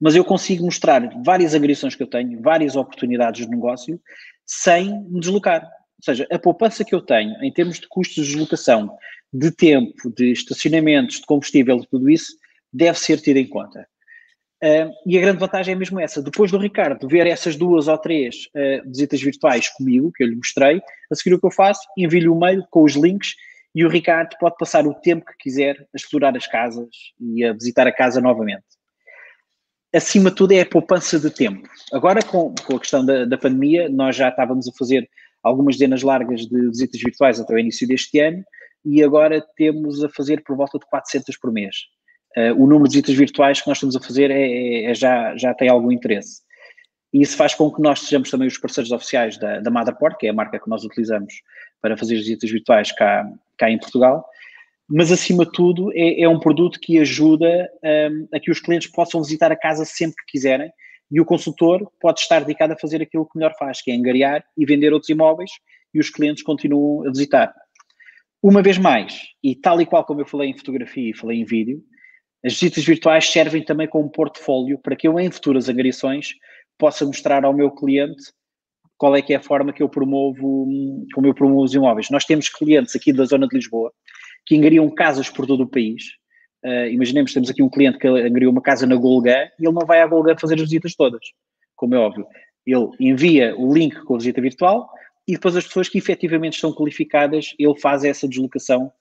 [0.00, 4.00] mas eu consigo mostrar várias agressões que eu tenho, várias oportunidades de negócio,
[4.44, 5.62] sem me deslocar.
[5.62, 8.94] Ou seja, a poupança que eu tenho em termos de custos de deslocação,
[9.32, 12.32] de tempo, de estacionamentos, de combustível, tudo isso,
[12.72, 13.86] deve ser tido em conta.
[14.62, 16.22] Uh, e a grande vantagem é mesmo essa.
[16.22, 20.36] Depois do Ricardo ver essas duas ou três uh, visitas virtuais comigo, que eu lhe
[20.36, 23.34] mostrei, a seguir o que eu faço, envio-lhe o um mail com os links
[23.74, 26.88] e o Ricardo pode passar o tempo que quiser a explorar as casas
[27.20, 28.64] e a visitar a casa novamente
[29.96, 31.68] acima de tudo, é a poupança de tempo.
[31.92, 35.08] Agora, com, com a questão da, da, pandemia, nós já estávamos a fazer
[35.42, 38.44] algumas dezenas largas de visitas virtuais até o início deste ano
[38.86, 41.76] e agora temos a fazer por volta de 400 por mês.
[42.36, 45.36] Uh, o número de visitas virtuais que nós estamos a fazer é, é, é, já,
[45.36, 46.42] já tem algum interesse.
[47.12, 50.30] E isso faz com que nós sejamos também os parceiros oficiais da, da que é
[50.30, 51.34] a marca que nós utilizamos
[51.80, 53.26] para fazer as visitas virtuais cá,
[53.58, 54.24] cá em Portugal
[54.88, 58.88] mas acima de tudo é, é um produto que ajuda um, a que os clientes
[58.88, 60.70] possam visitar a casa sempre que quiserem
[61.10, 64.44] e o consultor pode estar dedicado a fazer aquilo que melhor faz, que é angariar
[64.56, 65.50] e vender outros imóveis
[65.92, 67.52] e os clientes continuam a visitar.
[68.42, 71.44] Uma vez mais, e tal e qual como eu falei em fotografia e falei em
[71.44, 71.82] vídeo,
[72.44, 76.30] as visitas virtuais servem também como portfólio para que eu, em futuras angariações,
[76.78, 78.22] possa mostrar ao meu cliente
[78.98, 80.68] qual é que é a forma que eu promovo,
[81.14, 82.08] como eu promovo os imóveis.
[82.10, 83.92] Nós temos clientes aqui da zona de Lisboa
[84.46, 86.04] que engariam casas por todo o país
[86.66, 89.86] uh, imaginemos, temos aqui um cliente que angariou uma casa na Golgã e ele não
[89.86, 91.20] vai à Golgã fazer as visitas todas,
[91.76, 92.26] como é óbvio.
[92.66, 94.88] Ele envia o link com a visita virtual
[95.26, 98.92] e depois as pessoas que efetivamente estão qualificadas, ele faz essa deslocação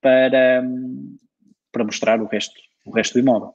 [0.00, 0.62] para,
[1.70, 3.52] para mostrar o resto, o resto do imóvel.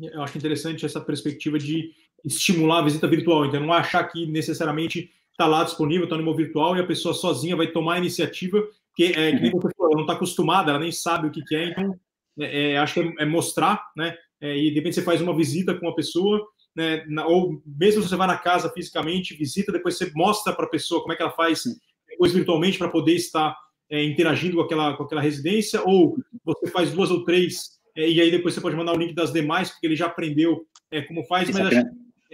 [0.00, 1.92] Eu acho interessante essa perspectiva de
[2.24, 6.44] estimular a visita virtual, então não achar que necessariamente está lá disponível, está no imóvel
[6.46, 9.92] virtual e a pessoa sozinha vai tomar a iniciativa, que, é, que nem você falou,
[9.92, 11.98] ela não está acostumada, ela nem sabe o que, que é, então
[12.38, 14.16] é, é, acho que é, é mostrar, né?
[14.40, 17.04] É, e de repente você faz uma visita com a pessoa, né?
[17.08, 20.70] Na, ou mesmo se você vai na casa fisicamente, visita, depois você mostra para a
[20.70, 21.64] pessoa como é que ela faz
[22.08, 23.56] depois virtualmente para poder estar
[23.90, 28.20] é, interagindo com aquela, com aquela residência, ou você faz duas ou três, é, e
[28.20, 31.24] aí depois você pode mandar o link das demais, porque ele já aprendeu é, como
[31.24, 31.86] faz, mas acho,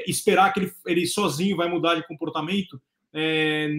[0.07, 2.81] esperar que ele, ele sozinho vai mudar de comportamento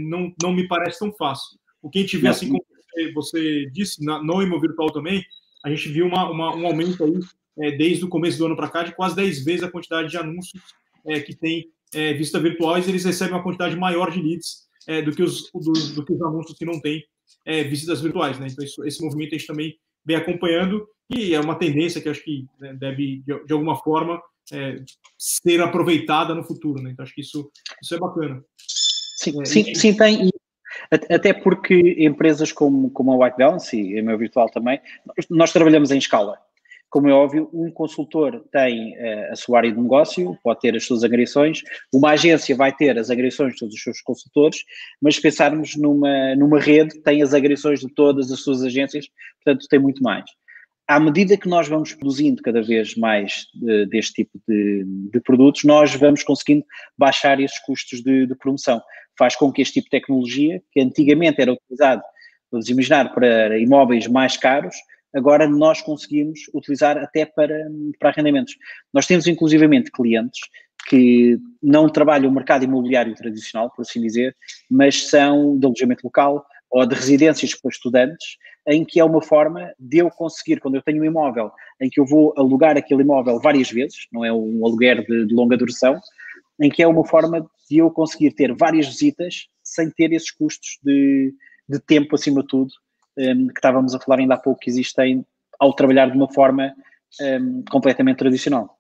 [0.10, 1.58] não, não me parece tão fácil.
[1.82, 5.24] O que a gente vê, assim como você, você disse, na, no Imo Virtual também,
[5.64, 7.18] a gente viu uma, uma, um aumento aí,
[7.60, 10.18] é, desde o começo do ano para cá, de quase 10 vezes a quantidade de
[10.18, 10.62] anúncios
[11.06, 15.12] é, que tem é, vista virtuais, eles recebem uma quantidade maior de leads é, do,
[15.12, 17.04] que os, do, do, que os anúncios que não têm
[17.46, 18.40] é, visitas virtuais.
[18.40, 18.48] Né?
[18.50, 22.24] Então, isso, esse movimento a gente também vem acompanhando e é uma tendência que acho
[22.24, 24.82] que né, deve, de, de, alguma forma, é,
[25.18, 26.82] ser aproveitada no futuro.
[26.82, 26.92] Né?
[26.92, 28.44] Então, acho que isso, isso é bacana.
[29.18, 30.30] Sim, sim, sim, tem.
[30.90, 34.80] Até porque empresas como, como a White Balance e a meu virtual também,
[35.30, 36.40] nós trabalhamos em escala.
[36.92, 40.86] Como é óbvio, um consultor tem uh, a sua área de negócio, pode ter as
[40.86, 44.64] suas agressões, uma agência vai ter as agressões de todos os seus consultores,
[45.02, 49.08] mas se pensarmos numa, numa rede, tem as agressões de todas as suas agências,
[49.44, 50.26] portanto tem muito mais.
[50.88, 55.64] À medida que nós vamos produzindo cada vez mais de, deste tipo de, de, produtos,
[55.64, 56.66] nós vamos conseguindo
[56.98, 58.82] baixar esses custos de, de promoção
[59.18, 62.02] faz com que este tipo de tecnologia, que antigamente era utilizado,
[62.52, 64.76] vamos imaginar, para imóveis mais caros,
[65.14, 67.68] agora nós conseguimos utilizar até para,
[68.00, 68.56] para arrendamentos.
[68.94, 70.40] Nós temos inclusivamente clientes
[70.88, 74.36] que não trabalham o mercado imobiliário tradicional, por assim dizer,
[74.70, 79.74] mas são de alojamento local ou de residências para estudantes, em que é uma forma
[79.80, 83.40] de eu conseguir, quando eu tenho um imóvel em que eu vou alugar aquele imóvel
[83.40, 86.00] várias vezes, não é um aluguer de, de longa duração,
[86.60, 90.78] em que é uma forma de eu conseguir ter várias visitas sem ter esses custos
[90.84, 91.34] de,
[91.68, 92.72] de tempo, acima de tudo,
[93.18, 95.26] um, que estávamos a falar ainda há pouco, que existem
[95.60, 96.74] ao trabalhar de uma forma
[97.22, 98.78] um, completamente tradicional.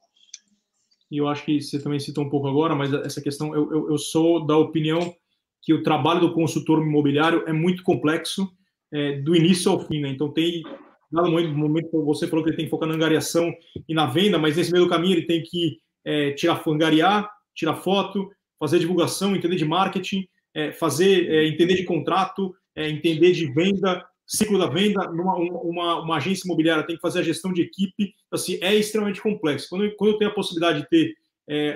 [1.12, 3.90] E eu acho que você também citou um pouco agora, mas essa questão, eu, eu,
[3.92, 5.14] eu sou da opinião
[5.62, 8.50] que o trabalho do consultor imobiliário é muito complexo
[8.92, 10.10] é, do início ao fim, né?
[10.10, 10.64] Então tem
[11.12, 13.54] dado momento, momento você falou que ele tem que focar na angariação
[13.88, 17.76] e na venda, mas nesse meio do caminho ele tem que é, tirar angariar, tirar
[17.76, 23.52] foto, fazer divulgação, entender de marketing, é, fazer, é, entender de contrato, é, entender de
[23.52, 25.12] venda, ciclo da venda.
[25.12, 29.22] Numa, uma, uma, agência imobiliária tem que fazer a gestão de equipe, assim, é extremamente
[29.22, 29.68] complexo.
[29.70, 31.14] Quando, eu, quando eu tenho a possibilidade de ter
[31.50, 31.76] é,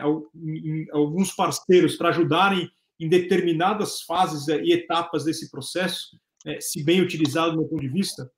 [0.92, 7.02] alguns parceiros para ajudarem em determinadas fases é, e etapas desse processo, é, se bem
[7.02, 8.30] utilizado do meu ponto de vista,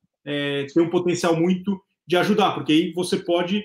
[0.74, 3.64] tem um potencial muito de ajudar, porque aí você pode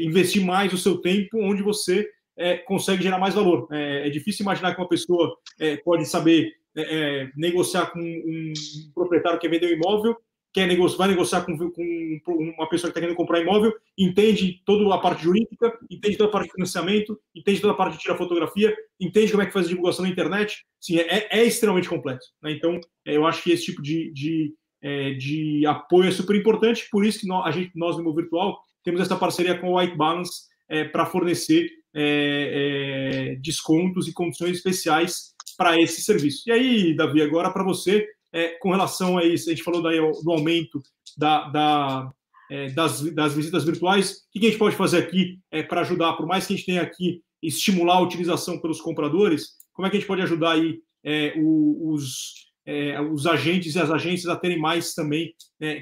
[0.00, 2.08] investir mais o seu tempo onde você
[2.40, 3.68] é, consegue gerar mais valor.
[3.70, 8.52] É, é, difícil imaginar que uma pessoa é, pode saber é, é, negociar com um
[8.94, 10.16] proprietário que vender um imóvel,
[10.52, 14.92] quer negociar, vai negociar com, com uma pessoa que está querendo comprar imóvel, entende toda
[14.94, 18.16] a parte jurídica, entende toda a parte de financiamento, entende toda a parte de tirar
[18.16, 20.64] fotografia, entende como é que faz a divulgação na internet.
[20.80, 22.30] Sim, é, é extremamente complexo.
[22.42, 22.52] Né?
[22.52, 24.54] Então, eu acho que esse tipo de, de,
[25.18, 28.60] de apoio é super importante, por isso que nós, a gente, nós no Imóvel Virtual
[28.82, 30.48] temos essa parceria com o White Balance
[30.92, 36.48] para fornecer é, é, descontos e condições especiais para esse serviço.
[36.48, 39.98] E aí, Davi, agora para você, é, com relação a isso, a gente falou daí
[39.98, 40.80] do aumento
[41.16, 42.12] da, da,
[42.50, 46.14] é, das, das, visitas virtuais, o que a gente pode fazer aqui é, para ajudar,
[46.14, 49.96] por mais que a gente tenha aqui estimular a utilização pelos compradores, como é que
[49.96, 52.50] a gente pode ajudar aí é, os,
[53.12, 55.32] os agentes e as agências a terem mais também,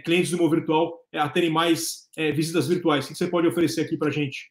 [0.04, 3.04] clientes do Imóvel Virtual, a terem mais visitas virtuais?
[3.04, 4.48] O que você pode oferecer aqui para a gente?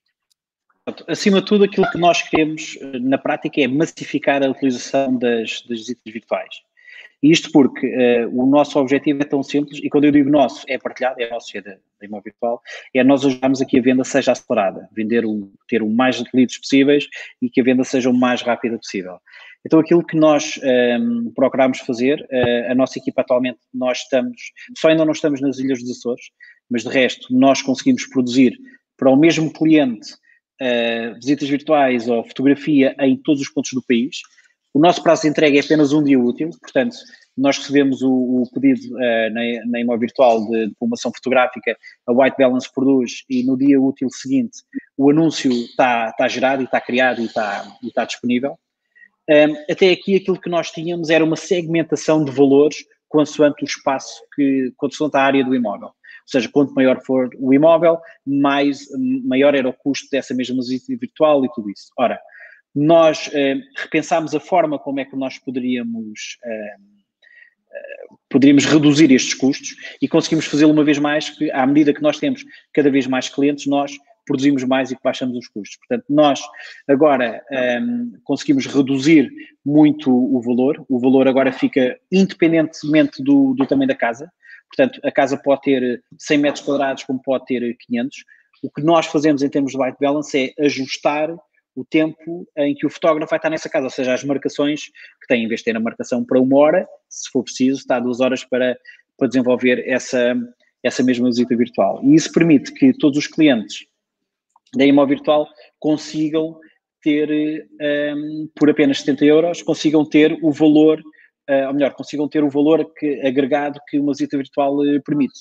[1.07, 5.61] Acima de tudo, aquilo que nós queremos eh, na prática é massificar a utilização das,
[5.63, 6.55] das visitas virtuais.
[7.21, 10.63] E isto porque uh, o nosso objetivo é tão simples, e quando eu digo nosso,
[10.69, 12.61] é partilhado, é nosso, é da, da Imóvel Virtual,
[12.93, 16.29] é nós ajudarmos a que a venda seja acelerada, vender o, ter o mais de
[16.33, 17.07] leads possíveis
[17.41, 19.17] e que a venda seja o mais rápida possível.
[19.65, 24.37] Então, aquilo que nós um, ehm, procuramos fazer, uh, a nossa equipa atualmente, nós estamos,
[24.77, 26.25] só ainda não estamos nas Ilhas dos Açores,
[26.69, 28.53] mas de resto, nós conseguimos produzir
[28.95, 30.13] para o mesmo cliente
[30.61, 34.17] uh, visitas virtuais ou fotografia em todos os pontos do país.
[34.73, 36.95] O nosso prazo de entrega é apenas um dia útil, portanto,
[37.35, 42.11] nós recebemos o, o pedido uh, na, na Imo Virtual de, de formação fotográfica, a
[42.11, 44.59] White Balance produz e no dia útil seguinte
[44.97, 48.57] o anúncio está, está gerado e está criado e está, está disponível.
[49.29, 52.77] Um, até aqui aquilo que nós tínhamos era uma segmentação de valores
[53.09, 55.91] consoante o espaço, que, consoante a área do imóvel.
[56.27, 58.85] Seja, quanto maior for o imóvel, mais,
[59.23, 61.89] maior era o custo dessa mesma visita virtual e tudo isso.
[61.97, 62.19] Ora,
[62.75, 66.75] nós eh, repensámos a forma como é que nós poderíamos, eh,
[67.73, 72.01] eh, poderíamos reduzir estes custos e conseguimos fazê-lo uma vez mais, que à medida que
[72.01, 73.93] nós temos cada vez mais clientes, nós
[74.25, 75.77] produzimos mais e baixamos os custos.
[75.77, 76.41] Portanto, nós
[76.89, 79.31] agora um, ehm, conseguimos reduzir
[79.65, 84.29] muito o valor, o valor agora fica independentemente do, do tamanho da casa,
[84.67, 88.17] portanto, a casa pode ter 100 metros quadrados como pode ter 500.
[88.63, 91.35] O que nós fazemos em termos de white balance é ajustar
[91.75, 95.27] o tempo em que o fotógrafo vai estar nessa casa, ou seja, as marcações que
[95.27, 98.19] tem, em vez de ter a marcação para uma hora, se for preciso, está duas
[98.19, 98.75] horas para,
[99.15, 100.35] para desenvolver essa,
[100.81, 102.01] essa mesma visita virtual.
[102.03, 103.85] E isso permite que todos os clientes
[104.75, 105.47] da imóvel virtual
[105.79, 106.59] consigam
[107.03, 107.29] ter,
[107.79, 110.99] um, por apenas 70 euros, consigam ter o valor,
[111.67, 115.39] ou melhor, consigam ter o valor que, agregado que uma visita virtual uh, permite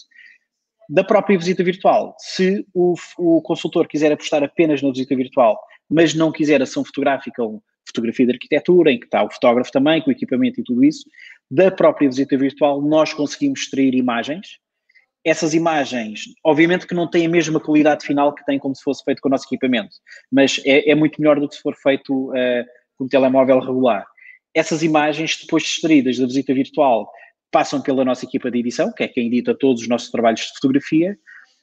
[0.88, 2.14] da própria visita virtual.
[2.16, 7.42] Se o, o, consultor quiser apostar apenas na visita virtual mas não quiser ação fotográfica
[7.42, 10.84] ou fotografia de arquitetura, em que está o fotógrafo também, com o equipamento e tudo
[10.84, 11.08] isso,
[11.50, 14.58] da própria visita virtual nós conseguimos extrair imagens.
[15.24, 19.02] Essas imagens, obviamente que não têm a mesma qualidade final que tem como se fosse
[19.04, 19.96] feito com o nosso equipamento,
[20.30, 22.64] mas é, é muito melhor do que se for feito uh,
[22.96, 24.06] com um telemóvel regular.
[24.56, 27.12] Essas imagens, depois extraídas da visita virtual,
[27.52, 30.54] passam pela nossa equipa de edição, que é quem edita todos os nossos trabalhos de
[30.54, 31.18] fotografia,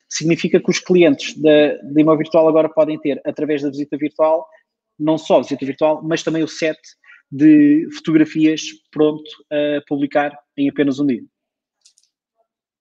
[0.08, 4.48] significa que os clientes da, Imóvel Virtual agora podem ter, através da visita virtual,
[5.00, 6.78] não só a visita virtual, mas também o set
[7.32, 11.24] de fotografias pronto a publicar em apenas um dia.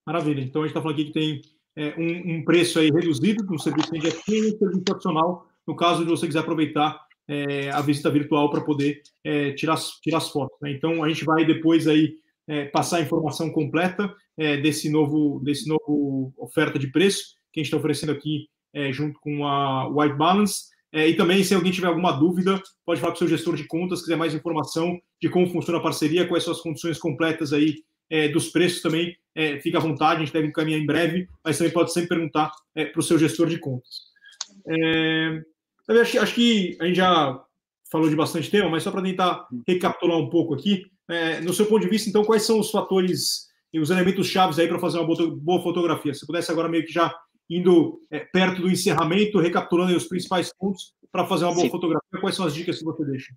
[0.07, 0.43] Maravilha.
[0.43, 1.41] Então a gente está falando aqui que tem
[1.75, 6.11] é, um, um, preço aí reduzido do serviço de um serviço opcional, no caso de
[6.11, 10.57] você quiser aproveitar é, a visita virtual para poder é, tirar, tirar as fotos.
[10.61, 10.73] Né?
[10.73, 12.15] Então a gente vai depois aí
[12.49, 17.63] é, passar a informação completa é, desse novo desse novo oferta de preço que a
[17.63, 20.73] gente está oferecendo aqui é, junto com a White Balance.
[20.95, 23.67] É, e também, se alguém tiver alguma dúvida, pode falar com o seu gestor de
[23.67, 27.77] contas, quiser mais informação de como funciona a parceria, quais são as condições completas aí
[28.11, 31.57] é, dos preços também, é, fica à vontade, a gente deve encaminhar em breve, mas
[31.57, 34.13] também pode sempre perguntar para o seu gestor de contas.
[35.89, 37.41] Acho, acho que a gente já
[37.91, 41.67] falou de bastante tema, mas só para tentar recapitular um pouco aqui, é, no seu
[41.67, 44.99] ponto de vista, então, quais são os fatores e os elementos chaves aí para fazer
[44.99, 46.15] uma boa fotografia?
[46.15, 47.15] Se pudesse agora meio que já
[47.51, 51.71] indo é, perto do encerramento, recapitulando os principais pontos para fazer uma boa Sim.
[51.71, 53.35] fotografia, quais são as dicas que você deixa?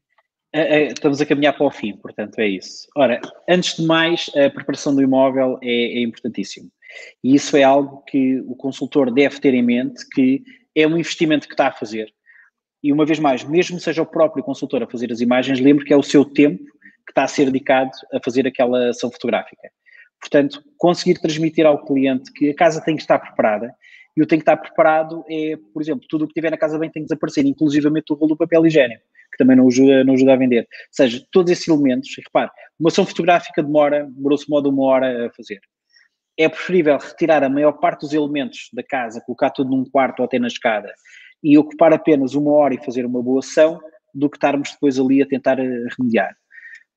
[0.53, 2.87] É, é, estamos a caminhar para o fim, portanto, é isso.
[2.95, 3.19] Ora,
[3.49, 6.71] antes de mais, a preparação do imóvel é, é importantíssimo.
[7.21, 10.41] E isso é algo que o consultor deve ter em mente, que
[10.73, 12.13] é um investimento que está a fazer.
[12.85, 15.91] E uma vez mais, mesmo seja o próprio consultor a fazer as imagens, lembre que
[15.91, 16.63] é o seu tempo
[17.03, 19.71] que está a ser dedicado a fazer aquela ação fotográfica.
[20.21, 23.73] Portanto, conseguir transmitir ao cliente que a casa tem que estar preparada
[24.15, 26.77] e o tem que estar preparado é, por exemplo, tudo o que tiver na casa
[26.77, 30.13] bem tem que desaparecer, inclusivamente o rolo do papel higiênico, que também não ajuda, não
[30.13, 30.61] ajuda a vender.
[30.61, 35.31] Ou seja, todos esses elementos, repare, uma ação fotográfica demora, grosso modo, uma hora a
[35.31, 35.59] fazer.
[36.37, 40.25] É preferível retirar a maior parte dos elementos da casa, colocar tudo num quarto ou
[40.25, 40.93] até na escada
[41.43, 43.79] e ocupar apenas uma hora e fazer uma boa ação
[44.13, 46.35] do que estarmos depois ali a tentar eh, remediar.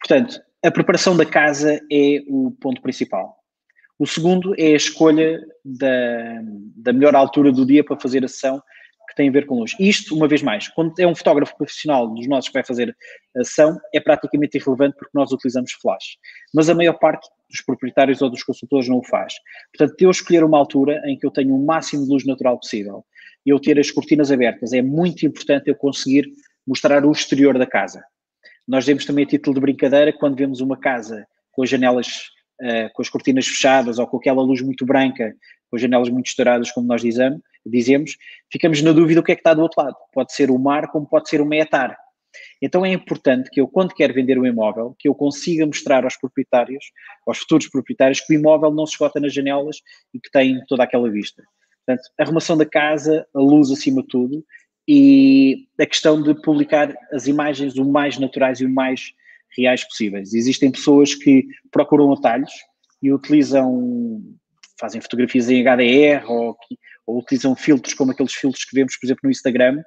[0.00, 3.36] Portanto, a preparação da casa é o ponto principal.
[3.98, 6.40] O segundo é a escolha da,
[6.76, 8.62] da melhor altura do dia para fazer a sessão
[9.08, 9.74] que tem a ver com luz.
[9.80, 12.94] Isto, uma vez mais, quando é um fotógrafo profissional dos nossos que vai fazer
[13.36, 16.18] a ação, é praticamente irrelevante porque nós utilizamos flash.
[16.54, 19.34] Mas a maior parte dos proprietários ou dos consultores não o faz.
[19.74, 23.04] Portanto, eu escolher uma altura em que eu tenho o máximo de luz natural possível
[23.44, 26.28] eu ter as cortinas abertas, é muito importante eu conseguir
[26.66, 28.02] mostrar o exterior da casa.
[28.66, 32.06] Nós vemos também a título de brincadeira, quando vemos uma casa com as janelas,
[32.60, 35.34] uh, com as cortinas fechadas ou com aquela luz muito branca,
[35.70, 38.16] com as janelas muito estouradas, como nós dizemos, dizemos,
[38.52, 39.96] ficamos na dúvida o que é que está do outro lado.
[40.12, 41.96] Pode ser o mar, como pode ser o meatar.
[42.60, 46.16] Então é importante que eu, quando quero vender um imóvel, que eu consiga mostrar aos
[46.16, 46.84] proprietários,
[47.26, 49.78] aos futuros proprietários, que o imóvel não se esgota nas janelas
[50.12, 51.42] e que tem toda aquela vista.
[51.88, 54.44] Portanto, a arrumação da casa, a luz acima de tudo,
[54.86, 59.12] e a questão de publicar as imagens o mais naturais e o mais
[59.56, 60.34] reais possíveis.
[60.34, 62.52] Existem pessoas que procuram atalhos
[63.02, 64.22] e utilizam,
[64.78, 66.54] fazem fotografias em HDR ou,
[67.06, 69.82] ou utilizam filtros como aqueles filtros que vemos, por exemplo, no Instagram,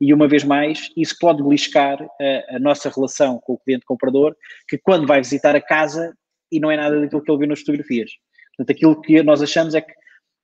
[0.00, 4.34] e uma vez mais, isso pode beliscar a, a nossa relação com o cliente comprador,
[4.66, 6.16] que quando vai visitar a casa
[6.50, 8.10] e não é nada daquilo que ele viu nas fotografias.
[8.56, 9.92] Portanto, aquilo que nós achamos é que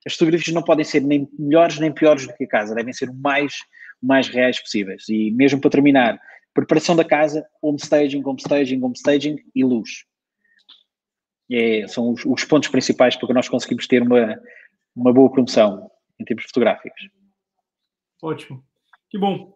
[0.07, 3.09] as fotografias não podem ser nem melhores nem piores do que a casa, devem ser
[3.11, 3.55] o mais,
[4.03, 5.09] mais reais possíveis.
[5.09, 6.21] E mesmo para terminar,
[6.55, 10.05] preparação da casa, home staging, home staging, home staging e luz.
[11.51, 14.39] É, são os, os, pontos principais para que nós conseguimos ter uma,
[14.95, 15.91] uma boa promoção
[16.21, 17.09] em termos fotográficos.
[18.23, 18.63] Ótimo.
[19.09, 19.55] Que bom.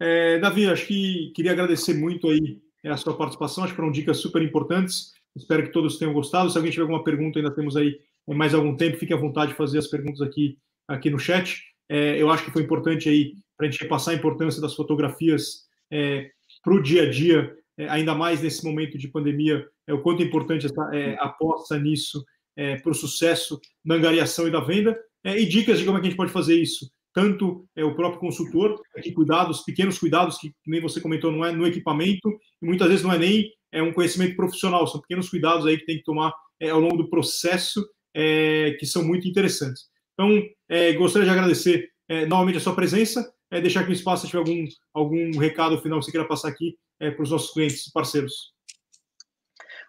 [0.00, 3.90] É, Davi, acho que queria agradecer muito aí é, a sua participação, acho que foram
[3.90, 5.12] dicas super importantes.
[5.36, 6.48] Espero que todos tenham gostado.
[6.48, 9.56] Se alguém tiver alguma pergunta, ainda temos aí mais algum tempo, fique à vontade de
[9.56, 10.56] fazer as perguntas aqui,
[10.88, 11.60] aqui no chat.
[11.88, 15.64] É, eu acho que foi importante aí para a gente repassar a importância das fotografias
[15.90, 16.30] é,
[16.62, 20.22] para o dia a dia, é, ainda mais nesse momento de pandemia, é, o quanto
[20.22, 22.24] é importante essa é, aposta nisso
[22.56, 26.00] é, para o sucesso da angariação e da venda, é, e dicas de como é
[26.00, 26.90] que a gente pode fazer isso.
[27.12, 31.52] Tanto é, o próprio consultor, que cuidados, pequenos cuidados, que nem você comentou, não é
[31.52, 32.28] no equipamento,
[32.60, 35.86] e muitas vezes não é nem é um conhecimento profissional, são pequenos cuidados aí que
[35.86, 37.84] tem que tomar é, ao longo do processo,
[38.14, 39.84] é, que são muito interessantes.
[40.14, 44.22] Então, é, gostaria de agradecer é, novamente a sua presença, é, deixar aqui um espaço
[44.22, 47.52] se tiver algum, algum recado final que você queira passar aqui é, para os nossos
[47.52, 48.54] clientes e parceiros.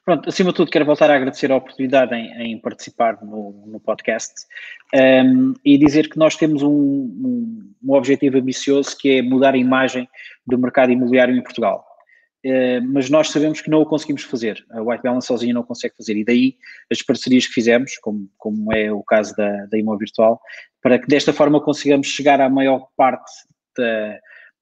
[0.03, 3.79] Pronto, acima de tudo, quero voltar a agradecer a oportunidade em, em participar no, no
[3.79, 4.33] podcast
[4.93, 9.55] um, ehm, e dizer que nós temos um, um, um, objetivo ambicioso que é mudar
[9.55, 10.07] a imagem
[10.45, 11.83] do mercado imobiliário em Portugal.
[12.45, 14.63] Uh, mas nós sabemos que não o conseguimos fazer.
[14.69, 16.15] A White Balance sozinha não consegue fazer.
[16.15, 16.55] E daí
[16.91, 20.39] as parcerias que fizemos, como, como é o caso da, da Imo Virtual,
[20.79, 23.31] para que desta forma consigamos chegar à maior parte
[23.75, 24.19] da,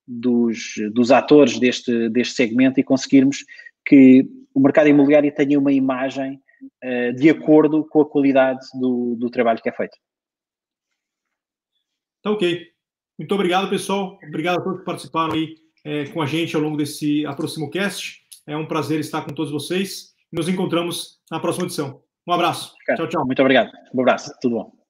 [0.07, 3.43] dos, dos atores deste, deste segmento e conseguirmos
[3.86, 6.39] que o mercado imobiliário tenha uma imagem
[6.86, 9.97] uh, de acordo com a qualidade do, do trabalho que é feito.
[12.21, 12.65] Tá ok.
[13.19, 14.17] Muito obrigado, pessoal.
[14.25, 18.21] Obrigado a todos que participaram aí é, com a gente ao longo desse Aproximo Cast.
[18.47, 20.13] É um prazer estar com todos vocês.
[20.31, 22.01] Nos encontramos na próxima edição.
[22.27, 22.73] Um abraço.
[22.95, 23.25] Tchau, tchau.
[23.25, 23.71] Muito obrigado.
[23.93, 24.31] Um abraço.
[24.41, 24.82] Tudo bom.